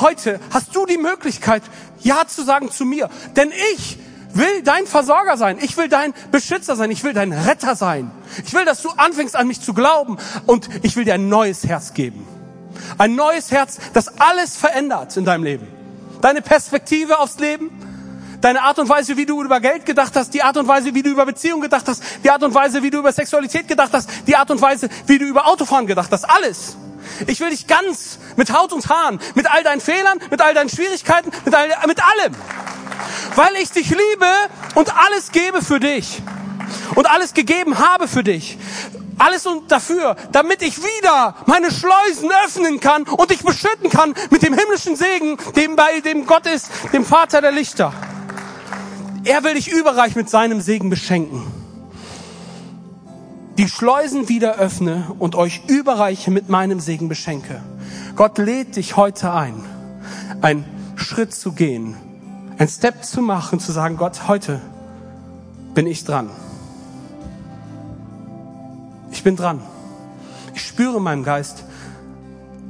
Heute 0.00 0.40
hast 0.50 0.74
du 0.74 0.86
die 0.86 0.98
Möglichkeit, 0.98 1.62
Ja 2.00 2.26
zu 2.26 2.44
sagen 2.44 2.70
zu 2.70 2.84
mir. 2.84 3.08
Denn 3.36 3.52
ich 3.74 3.98
will 4.34 4.62
dein 4.62 4.86
Versorger 4.86 5.36
sein. 5.36 5.58
Ich 5.60 5.76
will 5.76 5.88
dein 5.88 6.14
Beschützer 6.30 6.76
sein. 6.76 6.90
Ich 6.90 7.04
will 7.04 7.12
dein 7.12 7.32
Retter 7.32 7.76
sein. 7.76 8.10
Ich 8.44 8.54
will, 8.54 8.64
dass 8.64 8.82
du 8.82 8.90
anfängst 8.90 9.36
an 9.36 9.46
mich 9.46 9.60
zu 9.60 9.74
glauben. 9.74 10.16
Und 10.46 10.68
ich 10.82 10.96
will 10.96 11.04
dir 11.04 11.14
ein 11.14 11.28
neues 11.28 11.64
Herz 11.64 11.94
geben. 11.94 12.26
Ein 12.98 13.14
neues 13.14 13.50
Herz, 13.50 13.78
das 13.92 14.20
alles 14.20 14.56
verändert 14.56 15.16
in 15.16 15.24
deinem 15.24 15.44
Leben. 15.44 15.68
Deine 16.20 16.40
Perspektive 16.40 17.18
aufs 17.18 17.38
Leben, 17.38 17.70
deine 18.42 18.62
Art 18.62 18.78
und 18.78 18.88
Weise, 18.88 19.16
wie 19.16 19.24
du 19.24 19.42
über 19.42 19.60
Geld 19.60 19.86
gedacht 19.86 20.14
hast, 20.14 20.34
die 20.34 20.42
Art 20.42 20.58
und 20.58 20.68
Weise, 20.68 20.94
wie 20.94 21.02
du 21.02 21.10
über 21.10 21.24
Beziehung 21.24 21.62
gedacht 21.62 21.88
hast, 21.88 22.02
die 22.22 22.30
Art 22.30 22.42
und 22.42 22.54
Weise, 22.54 22.82
wie 22.82 22.90
du 22.90 22.98
über 22.98 23.12
Sexualität 23.12 23.66
gedacht 23.68 23.90
hast, 23.92 24.10
die 24.26 24.36
Art 24.36 24.50
und 24.50 24.60
Weise, 24.60 24.90
wie 25.06 25.18
du 25.18 25.24
über 25.24 25.46
Autofahren 25.46 25.86
gedacht 25.86 26.10
hast. 26.12 26.24
Alles. 26.24 26.76
Ich 27.26 27.40
will 27.40 27.50
dich 27.50 27.66
ganz 27.66 28.18
mit 28.36 28.52
Haut 28.52 28.72
und 28.72 28.88
Haaren, 28.88 29.20
mit 29.34 29.50
all 29.50 29.62
deinen 29.62 29.80
Fehlern, 29.80 30.18
mit 30.30 30.40
all 30.40 30.54
deinen 30.54 30.68
Schwierigkeiten, 30.68 31.30
mit, 31.44 31.54
all, 31.54 31.68
mit 31.86 31.98
allem 32.02 32.34
weil 33.36 33.56
ich 33.56 33.70
dich 33.70 33.90
liebe 33.90 34.26
und 34.74 34.94
alles 34.96 35.32
gebe 35.32 35.62
für 35.62 35.80
dich 35.80 36.22
und 36.94 37.10
alles 37.10 37.34
gegeben 37.34 37.78
habe 37.78 38.08
für 38.08 38.22
dich. 38.22 38.58
Alles 39.18 39.46
und 39.46 39.70
dafür, 39.70 40.16
damit 40.32 40.62
ich 40.62 40.78
wieder 40.78 41.36
meine 41.46 41.70
Schleusen 41.70 42.30
öffnen 42.44 42.80
kann 42.80 43.04
und 43.04 43.30
dich 43.30 43.42
beschütten 43.42 43.88
kann 43.90 44.14
mit 44.30 44.42
dem 44.42 44.54
himmlischen 44.54 44.96
Segen, 44.96 45.36
dem 45.54 45.76
bei 45.76 46.00
dem 46.00 46.26
Gott 46.26 46.46
ist, 46.46 46.70
dem 46.92 47.04
Vater 47.04 47.40
der 47.40 47.52
Lichter. 47.52 47.92
Er 49.24 49.44
will 49.44 49.54
dich 49.54 49.70
überreich 49.70 50.16
mit 50.16 50.28
seinem 50.28 50.60
Segen 50.60 50.90
beschenken. 50.90 51.42
Die 53.58 53.68
Schleusen 53.68 54.28
wieder 54.28 54.56
öffne 54.56 55.14
und 55.18 55.34
euch 55.34 55.62
überreich 55.68 56.26
mit 56.28 56.48
meinem 56.48 56.80
Segen 56.80 57.08
beschenke. 57.08 57.62
Gott 58.16 58.38
lädt 58.38 58.76
dich 58.76 58.96
heute 58.96 59.32
ein, 59.32 59.54
einen 60.40 60.64
Schritt 60.96 61.34
zu 61.34 61.52
gehen 61.52 61.96
ein 62.62 62.68
Step 62.68 63.04
zu 63.04 63.22
machen, 63.22 63.58
zu 63.58 63.72
sagen, 63.72 63.96
Gott, 63.96 64.28
heute 64.28 64.60
bin 65.74 65.88
ich 65.88 66.04
dran. 66.04 66.30
Ich 69.10 69.24
bin 69.24 69.34
dran. 69.34 69.60
Ich 70.54 70.62
spüre 70.62 70.98
in 70.98 71.02
meinem 71.02 71.24
Geist, 71.24 71.64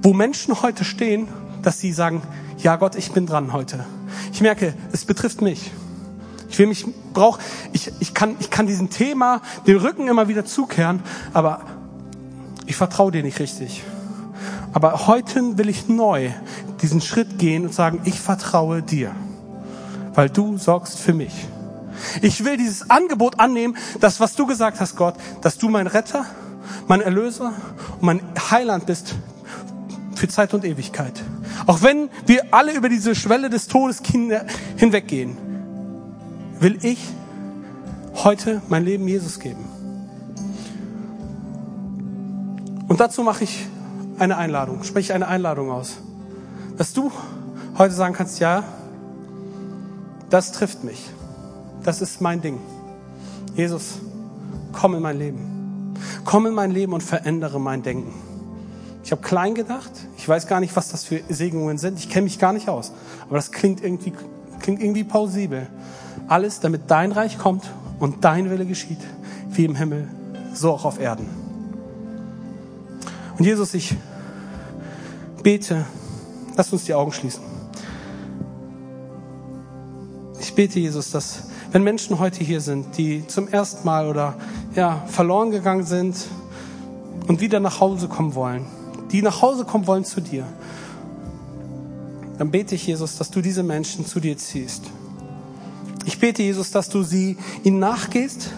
wo 0.03 0.15
Menschen 0.15 0.63
heute 0.63 0.85
stehen, 0.85 1.29
dass 1.61 1.79
sie 1.79 1.93
sagen, 1.93 2.23
ja 2.57 2.77
Gott, 2.77 2.95
ich 2.95 3.13
bin 3.13 3.27
dran 3.27 3.53
heute. 3.53 3.85
Ich 4.33 4.41
merke, 4.41 4.75
es 4.93 5.05
betrifft 5.05 5.43
mich. 5.43 5.71
Ich 6.53 6.59
will 6.59 6.69
mich, 6.69 6.87
brauch, 7.13 7.39
ich, 7.73 7.91
ich 7.99 8.15
kann, 8.15 8.37
ich 8.39 8.51
kann 8.51 8.67
diesem 8.67 8.91
Thema 8.91 9.41
den 9.67 9.79
Rücken 9.79 10.07
immer 10.07 10.29
wieder 10.29 10.45
zukehren, 10.45 11.03
aber 11.33 11.63
ich 12.67 12.77
vertraue 12.77 13.11
dir 13.11 13.23
nicht 13.23 13.41
richtig. 13.41 13.83
Aber 14.73 15.07
heute 15.07 15.59
will 15.59 15.69
ich 15.69 15.89
neu 15.89 16.31
diesen 16.81 17.01
Schritt 17.01 17.39
gehen 17.39 17.65
und 17.65 17.75
sagen, 17.75 18.01
ich 18.05 18.21
vertraue 18.21 18.83
dir 18.83 19.13
weil 20.15 20.29
du 20.29 20.59
sorgst 20.59 20.99
für 20.99 21.15
mich. 21.15 21.33
Ich 22.21 22.45
will 22.45 22.57
dieses 22.57 22.91
Angebot 22.91 23.39
annehmen, 23.39 23.77
das, 24.01 24.21
was 24.21 24.35
du 24.35 24.47
gesagt 24.47 24.81
hast, 24.81 24.97
Gott, 24.97 25.15
dass 25.41 25.59
du 25.59 25.69
mein 25.69 25.87
Retter, 25.87 26.27
mein 26.89 27.01
Erlöser 27.01 27.53
und 28.01 28.03
mein 28.03 28.21
Heiland 28.51 28.87
bist 28.87 29.15
für 30.15 30.29
Zeit 30.29 30.55
und 30.55 30.65
Ewigkeit. 30.65 31.13
Auch 31.67 31.83
wenn 31.83 32.11
wir 32.27 32.53
alle 32.53 32.73
über 32.73 32.89
diese 32.89 33.15
Schwelle 33.15 33.51
des 33.51 33.69
Todes 33.69 34.03
hinweggehen, 34.77 35.37
will 36.63 36.79
ich 36.83 36.99
heute 38.15 38.63
mein 38.69 38.85
Leben 38.85 39.09
Jesus 39.09 39.41
geben. 39.41 39.65
Und 42.87 43.01
dazu 43.01 43.25
mache 43.25 43.45
ich 43.45 43.67
eine 44.19 44.37
Einladung, 44.37 44.85
spreche 44.85 45.13
eine 45.15 45.27
Einladung 45.27 45.73
aus, 45.73 45.97
dass 46.77 46.93
du 46.93 47.11
heute 47.77 47.95
sagen 47.95 48.15
kannst, 48.15 48.39
ja, 48.39 48.63
das 50.31 50.53
trifft 50.53 50.85
mich. 50.85 51.11
Das 51.83 52.01
ist 52.01 52.21
mein 52.21 52.41
Ding. 52.41 52.59
Jesus, 53.57 53.99
komm 54.73 54.95
in 54.95 55.03
mein 55.03 55.19
Leben. 55.19 55.95
Komm 56.25 56.47
in 56.47 56.55
mein 56.55 56.71
Leben 56.71 56.93
und 56.93 57.03
verändere 57.03 57.61
mein 57.61 57.83
Denken. 57.83 58.15
Ich 59.03 59.11
habe 59.11 59.21
klein 59.21 59.55
gedacht. 59.55 59.91
Ich 60.17 60.29
weiß 60.29 60.47
gar 60.47 60.61
nicht, 60.61 60.77
was 60.77 60.91
das 60.91 61.03
für 61.05 61.21
Segnungen 61.29 61.79
sind. 61.79 61.99
Ich 61.99 62.09
kenne 62.09 62.25
mich 62.25 62.39
gar 62.39 62.53
nicht 62.53 62.69
aus. 62.69 62.93
Aber 63.27 63.35
das 63.37 63.51
klingt 63.51 63.83
irgendwie, 63.83 64.13
klingt 64.61 64.81
irgendwie 64.81 65.05
plausibel. 65.05 65.67
Alles, 66.33 66.61
damit 66.61 66.91
dein 66.91 67.13
Reich 67.13 67.37
kommt 67.37 67.71
und 68.01 68.25
dein 68.25 68.49
Wille 68.49 68.65
geschieht, 68.65 69.01
wie 69.51 69.67
im 69.67 69.75
Himmel, 69.75 70.09
so 70.55 70.73
auch 70.73 70.87
auf 70.87 70.99
Erden. 70.99 71.27
Und 73.37 73.45
Jesus, 73.45 73.75
ich 73.75 73.95
bete, 75.43 75.85
lass 76.57 76.73
uns 76.73 76.85
die 76.85 76.95
Augen 76.95 77.13
schließen. 77.13 77.43
Ich 80.41 80.55
bete, 80.55 80.81
Jesus, 80.81 81.11
dass 81.11 81.49
wenn 81.71 81.83
Menschen 81.83 82.19
heute 82.19 82.43
hier 82.43 82.63
sind, 82.63 82.97
die 82.97 83.27
zum 83.27 83.49
ersten 83.49 83.85
Mal 83.85 84.09
oder 84.09 84.35
ja, 84.75 85.05
verloren 85.09 85.51
gegangen 85.51 85.85
sind 85.85 86.17
und 87.29 87.43
wieder 87.43 87.61
nach 87.61 87.79
Hause 87.79 88.09
kommen 88.09 88.35
wollen, 88.35 88.65
die 89.11 89.21
nach 89.21 89.43
Hause 89.43 89.67
kommen 89.67 89.87
wollen 89.87 90.07
zu 90.07 90.23
dir, 90.23 90.47
dann 92.39 92.51
bete 92.51 92.75
ich, 92.75 92.87
Jesus, 92.87 93.19
dass 93.19 93.31
du 93.31 93.43
diese 93.43 93.63
Menschen 93.63 94.07
zu 94.07 94.19
dir 94.19 94.39
ziehst. 94.39 94.85
Ich 96.05 96.19
bete, 96.19 96.43
Jesus, 96.43 96.71
dass 96.71 96.89
du 96.89 97.03
sie 97.03 97.37
ihnen 97.63 97.79
nachgehst, 97.79 98.51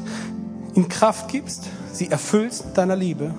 ihnen 0.75 0.89
Kraft 0.89 1.29
gibst, 1.29 1.65
sie 1.93 2.11
erfüllst 2.11 2.77
deiner 2.77 2.97
Liebe 2.97 3.35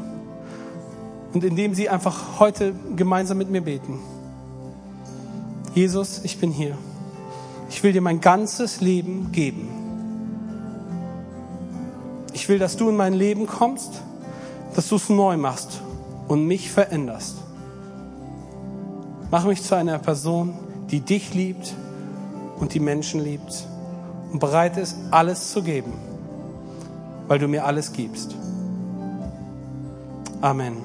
und 1.33 1.43
indem 1.43 1.73
sie 1.73 1.89
einfach 1.89 2.39
heute 2.39 2.73
gemeinsam 2.95 3.37
mit 3.37 3.49
mir 3.49 3.61
beten. 3.61 3.99
Jesus, 5.73 6.21
ich 6.23 6.39
bin 6.39 6.51
hier. 6.51 6.77
Ich 7.69 7.83
will 7.83 7.93
dir 7.93 8.01
mein 8.01 8.21
ganzes 8.21 8.79
Leben 8.79 9.31
geben. 9.31 9.67
Ich 12.33 12.47
will, 12.47 12.59
dass 12.59 12.77
du 12.77 12.89
in 12.89 12.95
mein 12.95 13.13
Leben 13.13 13.47
kommst, 13.47 14.01
dass 14.75 14.87
du 14.87 14.97
es 14.97 15.09
neu 15.09 15.35
machst 15.35 15.81
und 16.27 16.45
mich 16.45 16.71
veränderst. 16.71 17.37
Mach 19.31 19.45
mich 19.45 19.63
zu 19.63 19.75
einer 19.75 19.97
Person, 19.99 20.53
die 20.91 20.99
dich 20.99 21.33
liebt 21.33 21.73
und 22.59 22.73
die 22.73 22.79
Menschen 22.79 23.23
liebt 23.23 23.67
und 24.35 24.39
bereit 24.39 24.77
ist, 24.77 24.95
alles 25.11 25.51
zu 25.51 25.63
geben 25.63 25.93
weil 27.27 27.39
du 27.39 27.47
mir 27.47 27.65
alles 27.65 27.91
gibst. 27.93 28.35
Amen. 30.41 30.77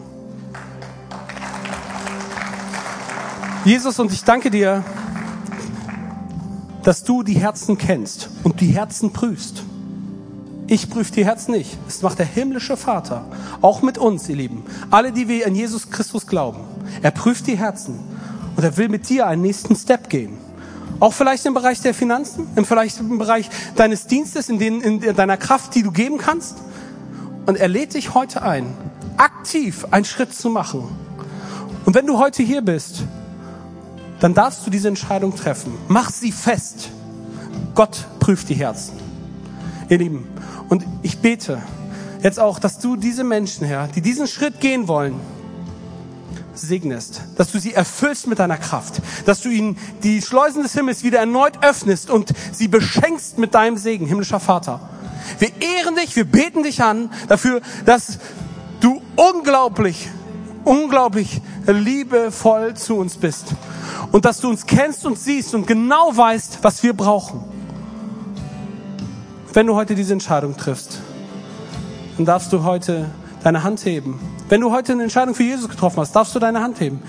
Jesus, 3.64 3.98
und 3.98 4.11
ich 4.12 4.24
danke 4.24 4.51
dir, 4.51 4.82
dass 6.82 7.05
du 7.05 7.22
die 7.22 7.34
Herzen 7.34 7.76
kennst 7.76 8.30
und 8.42 8.61
die 8.61 8.68
Herzen 8.68 9.12
prüfst. 9.12 9.64
Ich 10.66 10.88
prüfe 10.88 11.12
die 11.12 11.24
Herzen 11.24 11.53
nicht. 11.53 11.76
Das 11.86 12.01
macht 12.01 12.20
der 12.20 12.26
himmlische 12.26 12.76
Vater. 12.76 13.24
Auch 13.61 13.82
mit 13.82 13.98
uns, 13.98 14.28
ihr 14.28 14.36
Lieben. 14.36 14.64
Alle, 14.90 15.12
die 15.12 15.28
wir 15.28 15.46
an 15.46 15.55
Jesus 15.55 15.90
Christus 15.90 16.26
glauben. 16.26 16.61
Er 17.03 17.11
prüft 17.11 17.48
die 17.48 17.59
Herzen. 17.59 17.98
Und 18.57 18.64
er 18.64 18.76
will 18.76 18.88
mit 18.88 19.09
dir 19.09 19.26
einen 19.26 19.42
nächsten 19.42 19.74
Step 19.74 20.09
gehen. 20.09 20.38
Auch 21.01 21.14
vielleicht 21.14 21.46
im 21.46 21.55
Bereich 21.55 21.80
der 21.80 21.94
Finanzen, 21.94 22.46
vielleicht 22.64 23.01
im 23.01 23.18
Bereich 23.18 23.48
deines 23.74 24.07
Dienstes, 24.07 24.51
in, 24.51 24.59
den, 24.59 24.80
in 24.82 25.16
deiner 25.16 25.38
Kraft, 25.38 25.74
die 25.74 25.82
du 25.82 25.90
geben 25.90 26.18
kannst. 26.18 26.59
Und 27.46 27.57
er 27.57 27.68
lädt 27.68 27.94
dich 27.94 28.14
heute 28.14 28.42
ein, 28.42 28.66
aktiv 29.16 29.86
einen 29.90 30.05
Schritt 30.05 30.34
zu 30.34 30.51
machen. 30.51 30.84
Und 31.86 31.94
wenn 31.94 32.07
du 32.07 32.18
heute 32.18 32.42
hier 32.42 32.61
bist, 32.61 33.03
dann 34.20 34.34
darfst 34.34 34.66
du 34.66 34.70
diese 34.70 34.88
Entscheidung 34.88 35.34
treffen. 35.34 35.72
Mach 35.88 36.11
sie 36.11 36.32
fest. 36.32 36.90
Gott 37.74 38.07
prüft 38.18 38.51
die 38.51 38.55
Herzen. 38.55 38.92
Ihr 39.88 39.98
Lieben, 39.98 40.28
und 40.68 40.84
ich 41.03 41.18
bete 41.18 41.62
jetzt 42.22 42.38
auch, 42.38 42.59
dass 42.59 42.78
du 42.78 42.96
diese 42.96 43.24
Menschen, 43.24 43.66
Herr, 43.66 43.88
die 43.88 44.03
diesen 44.03 44.26
Schritt 44.26 44.61
gehen 44.61 44.86
wollen, 44.86 45.14
segnest, 46.55 47.22
dass 47.36 47.53
du 47.53 47.59
sie 47.59 47.74
erfüllst 47.74 48.26
mit 48.26 48.38
deiner 48.38 48.57
Kraft, 48.57 49.01
dass 49.26 49.40
du 49.40 49.48
ihnen 49.48 49.78
die 50.03 50.20
Schleusen 50.22 50.62
des 50.62 50.72
Himmels 50.72 51.03
wieder 51.03 51.18
erneut 51.18 51.62
öffnest 51.62 52.11
und 52.11 52.32
sie 52.53 52.68
beschenkst 52.68 53.38
mit 53.38 53.55
deinem 53.55 53.76
Segen, 53.76 54.07
himmlischer 54.07 54.40
Vater. 54.40 54.80
Wir 55.38 55.51
ehren 55.61 55.96
dich, 55.96 56.16
wir 56.16 56.24
beten 56.24 56.62
dich 56.62 56.82
an 56.82 57.11
dafür, 57.28 57.61
dass 57.84 58.18
du 58.80 59.01
unglaublich, 59.16 60.09
unglaublich 60.64 61.40
liebevoll 61.66 62.74
zu 62.74 62.96
uns 62.96 63.16
bist 63.16 63.55
und 64.12 64.24
dass 64.24 64.40
du 64.40 64.48
uns 64.48 64.66
kennst 64.66 65.07
und 65.07 65.18
siehst 65.18 65.55
und 65.55 65.66
genau 65.66 66.16
weißt, 66.16 66.59
was 66.62 66.82
wir 66.82 66.92
brauchen. 66.92 67.44
Wenn 69.53 69.66
du 69.66 69.74
heute 69.74 69.94
diese 69.94 70.12
Entscheidung 70.12 70.57
triffst, 70.57 71.01
dann 72.16 72.24
darfst 72.24 72.53
du 72.53 72.62
heute 72.62 73.11
deine 73.42 73.62
Hand 73.62 73.84
heben. 73.84 74.20
Wenn 74.51 74.61
du 74.61 74.72
heute 74.72 74.92
eine 74.92 75.05
Entscheidung 75.05 75.36
für 75.36 75.44
Jesus 75.44 75.68
getroffen 75.68 76.01
hast, 76.01 76.11
darfst 76.11 76.34
du 76.34 76.40
deine 76.40 76.61
Hand 76.61 76.80
heben. 76.80 77.01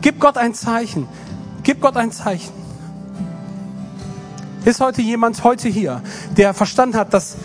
Gib 0.00 0.20
Gott 0.20 0.38
ein 0.38 0.54
Zeichen. 0.54 1.08
Gib 1.64 1.80
Gott 1.80 1.96
ein 1.96 2.12
Zeichen. 2.12 2.52
Ist 4.64 4.80
heute 4.80 5.02
jemand 5.02 5.42
heute 5.42 5.68
hier, 5.68 6.02
der 6.36 6.54
verstanden 6.54 6.96
hat, 6.96 7.12
dass 7.12 7.36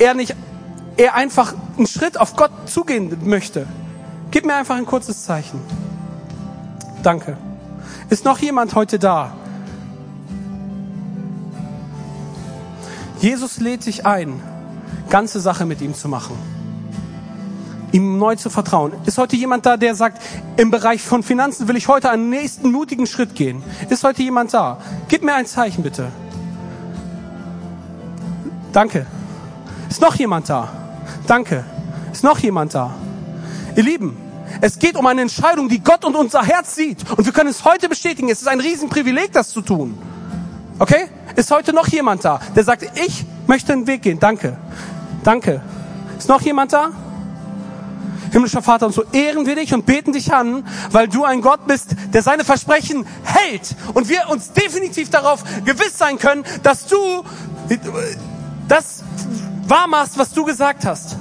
er 0.00 0.14
nicht, 0.14 0.34
er 0.96 1.14
einfach 1.14 1.54
einen 1.76 1.86
Schritt 1.86 2.18
auf 2.18 2.34
Gott 2.34 2.50
zugehen 2.66 3.18
möchte? 3.22 3.66
Gib 4.32 4.44
mir 4.44 4.56
einfach 4.56 4.76
ein 4.76 4.86
kurzes 4.86 5.22
Zeichen. 5.22 5.60
Danke. 7.04 7.36
Ist 8.08 8.24
noch 8.24 8.38
jemand 8.38 8.74
heute 8.74 8.98
da, 8.98 9.32
Jesus 13.20 13.60
lädt 13.60 13.86
dich 13.86 14.06
ein, 14.06 14.40
ganze 15.08 15.40
Sache 15.40 15.66
mit 15.66 15.80
ihm 15.82 15.94
zu 15.94 16.08
machen. 16.08 16.49
Ihm 17.92 18.18
neu 18.18 18.36
zu 18.36 18.50
vertrauen. 18.50 18.92
Ist 19.06 19.18
heute 19.18 19.36
jemand 19.36 19.66
da, 19.66 19.76
der 19.76 19.94
sagt, 19.94 20.22
im 20.56 20.70
Bereich 20.70 21.02
von 21.02 21.22
Finanzen 21.22 21.66
will 21.68 21.76
ich 21.76 21.88
heute 21.88 22.10
einen 22.10 22.30
nächsten 22.30 22.70
mutigen 22.70 23.06
Schritt 23.06 23.34
gehen? 23.34 23.62
Ist 23.88 24.04
heute 24.04 24.22
jemand 24.22 24.54
da? 24.54 24.78
Gib 25.08 25.24
mir 25.24 25.34
ein 25.34 25.46
Zeichen 25.46 25.82
bitte. 25.82 26.08
Danke. 28.72 29.06
Ist 29.88 30.00
noch 30.00 30.14
jemand 30.14 30.48
da? 30.48 30.68
Danke. 31.26 31.64
Ist 32.12 32.22
noch 32.22 32.38
jemand 32.38 32.74
da? 32.74 32.94
Ihr 33.74 33.82
Lieben, 33.82 34.16
es 34.60 34.78
geht 34.78 34.96
um 34.96 35.06
eine 35.06 35.22
Entscheidung, 35.22 35.68
die 35.68 35.82
Gott 35.82 36.04
und 36.04 36.14
unser 36.14 36.42
Herz 36.42 36.74
sieht. 36.74 36.98
Und 37.10 37.24
wir 37.24 37.32
können 37.32 37.50
es 37.50 37.64
heute 37.64 37.88
bestätigen. 37.88 38.28
Es 38.28 38.40
ist 38.40 38.48
ein 38.48 38.60
Riesenprivileg, 38.60 39.32
das 39.32 39.50
zu 39.50 39.62
tun. 39.62 39.98
Okay? 40.78 41.08
Ist 41.36 41.50
heute 41.50 41.72
noch 41.72 41.88
jemand 41.88 42.24
da, 42.24 42.40
der 42.54 42.64
sagt, 42.64 42.84
ich 43.04 43.24
möchte 43.46 43.72
den 43.72 43.86
Weg 43.86 44.02
gehen? 44.02 44.18
Danke. 44.18 44.56
Danke. 45.24 45.62
Ist 46.18 46.28
noch 46.28 46.40
jemand 46.40 46.72
da? 46.72 46.90
Himmlischer 48.30 48.62
Vater, 48.62 48.86
und 48.86 48.92
so 48.92 49.04
ehren 49.12 49.46
wir 49.46 49.56
dich 49.56 49.74
und 49.74 49.86
beten 49.86 50.12
dich 50.12 50.32
an, 50.32 50.66
weil 50.90 51.08
du 51.08 51.24
ein 51.24 51.40
Gott 51.40 51.66
bist, 51.66 51.96
der 52.12 52.22
seine 52.22 52.44
Versprechen 52.44 53.06
hält. 53.24 53.74
Und 53.94 54.08
wir 54.08 54.28
uns 54.28 54.52
definitiv 54.52 55.10
darauf 55.10 55.42
gewiss 55.64 55.98
sein 55.98 56.18
können, 56.18 56.44
dass 56.62 56.86
du 56.86 57.24
das 58.68 59.02
wahr 59.66 59.86
machst, 59.88 60.18
was 60.18 60.32
du 60.32 60.44
gesagt 60.44 60.84
hast. 60.84 61.16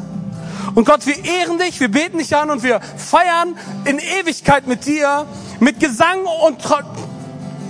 Und 0.76 0.86
Gott, 0.86 1.06
wir 1.08 1.24
ehren 1.26 1.58
dich, 1.58 1.80
wir 1.80 1.90
beten 1.90 2.20
dich 2.20 2.36
an 2.36 2.52
und 2.52 2.64
wir 2.64 2.80
feiern 2.98 3.58
in 3.86 4.00
Ewigkeit 4.00 4.68
mit 4.68 4.86
dir, 4.86 5.26
mit 5.60 5.80
Gesang 5.80 6.26
und 6.46 6.62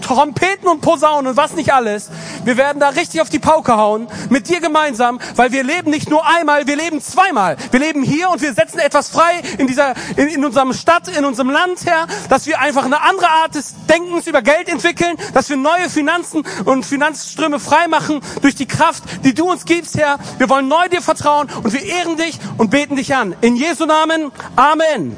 Trompeten 0.10 0.68
und 0.68 0.82
Posaunen 0.82 1.28
und 1.28 1.38
was 1.38 1.54
nicht 1.54 1.72
alles. 1.72 2.10
Wir 2.44 2.58
werden 2.58 2.80
da 2.80 2.90
richtig 2.90 3.22
auf 3.22 3.30
die 3.30 3.38
Pauke 3.38 3.78
hauen, 3.78 4.08
mit 4.32 4.50
dir 4.50 4.60
gemeinsam, 4.60 5.20
weil 5.36 5.52
wir 5.52 5.64
leben 5.64 5.92
nicht 5.92 6.10
nur 6.10 6.26
einmal, 6.26 6.66
wir 6.66 6.76
leben 6.76 7.00
zweimal. 7.00 7.58
Wir 7.70 7.80
leben 7.80 8.02
hier 8.02 8.32
und 8.32 8.42
wir 8.42 8.56
setzen 8.56 8.80
etwas 8.80 9.10
frei 9.10 9.40
in 9.60 9.68
dieser, 9.68 9.94
in, 10.16 10.30
in 10.30 10.44
unserem 10.44 10.74
Stadt, 10.74 11.16
in 11.16 11.26
unserem 11.26 11.52
Land 11.52 11.86
her, 11.86 12.08
dass 12.28 12.48
wir 12.48 12.60
einfach 12.60 12.86
eine 12.86 13.02
andere 13.02 13.30
Art 13.30 13.54
des 13.54 13.76
Denkens 13.88 14.26
über 14.26 14.42
Geld 14.42 14.68
entwickeln, 14.68 15.16
dass 15.36 15.48
wir 15.48 15.58
neue 15.58 15.92
Finanzen 15.92 16.42
und 16.66 16.88
Finanzströme 16.88 17.60
frei 17.60 17.88
machen 17.88 18.22
durch 18.42 18.56
die 18.56 18.66
Kraft, 18.66 19.04
die 19.24 19.36
du 19.36 19.48
uns 19.48 19.66
gibst, 19.66 19.96
Herr. 19.96 20.18
Wir 20.40 20.50
wollen 20.50 20.68
neu 20.68 20.90
dir 20.90 21.04
vertrauen 21.04 21.48
und 21.62 21.72
wir 21.72 21.84
ehren 21.84 22.18
dich 22.18 22.40
und 22.58 22.72
beten 22.72 22.96
dich 22.96 23.14
an. 23.14 23.36
In 23.42 23.56
Jesu 23.56 23.86
Namen. 23.86 24.32
Amen. 24.56 25.16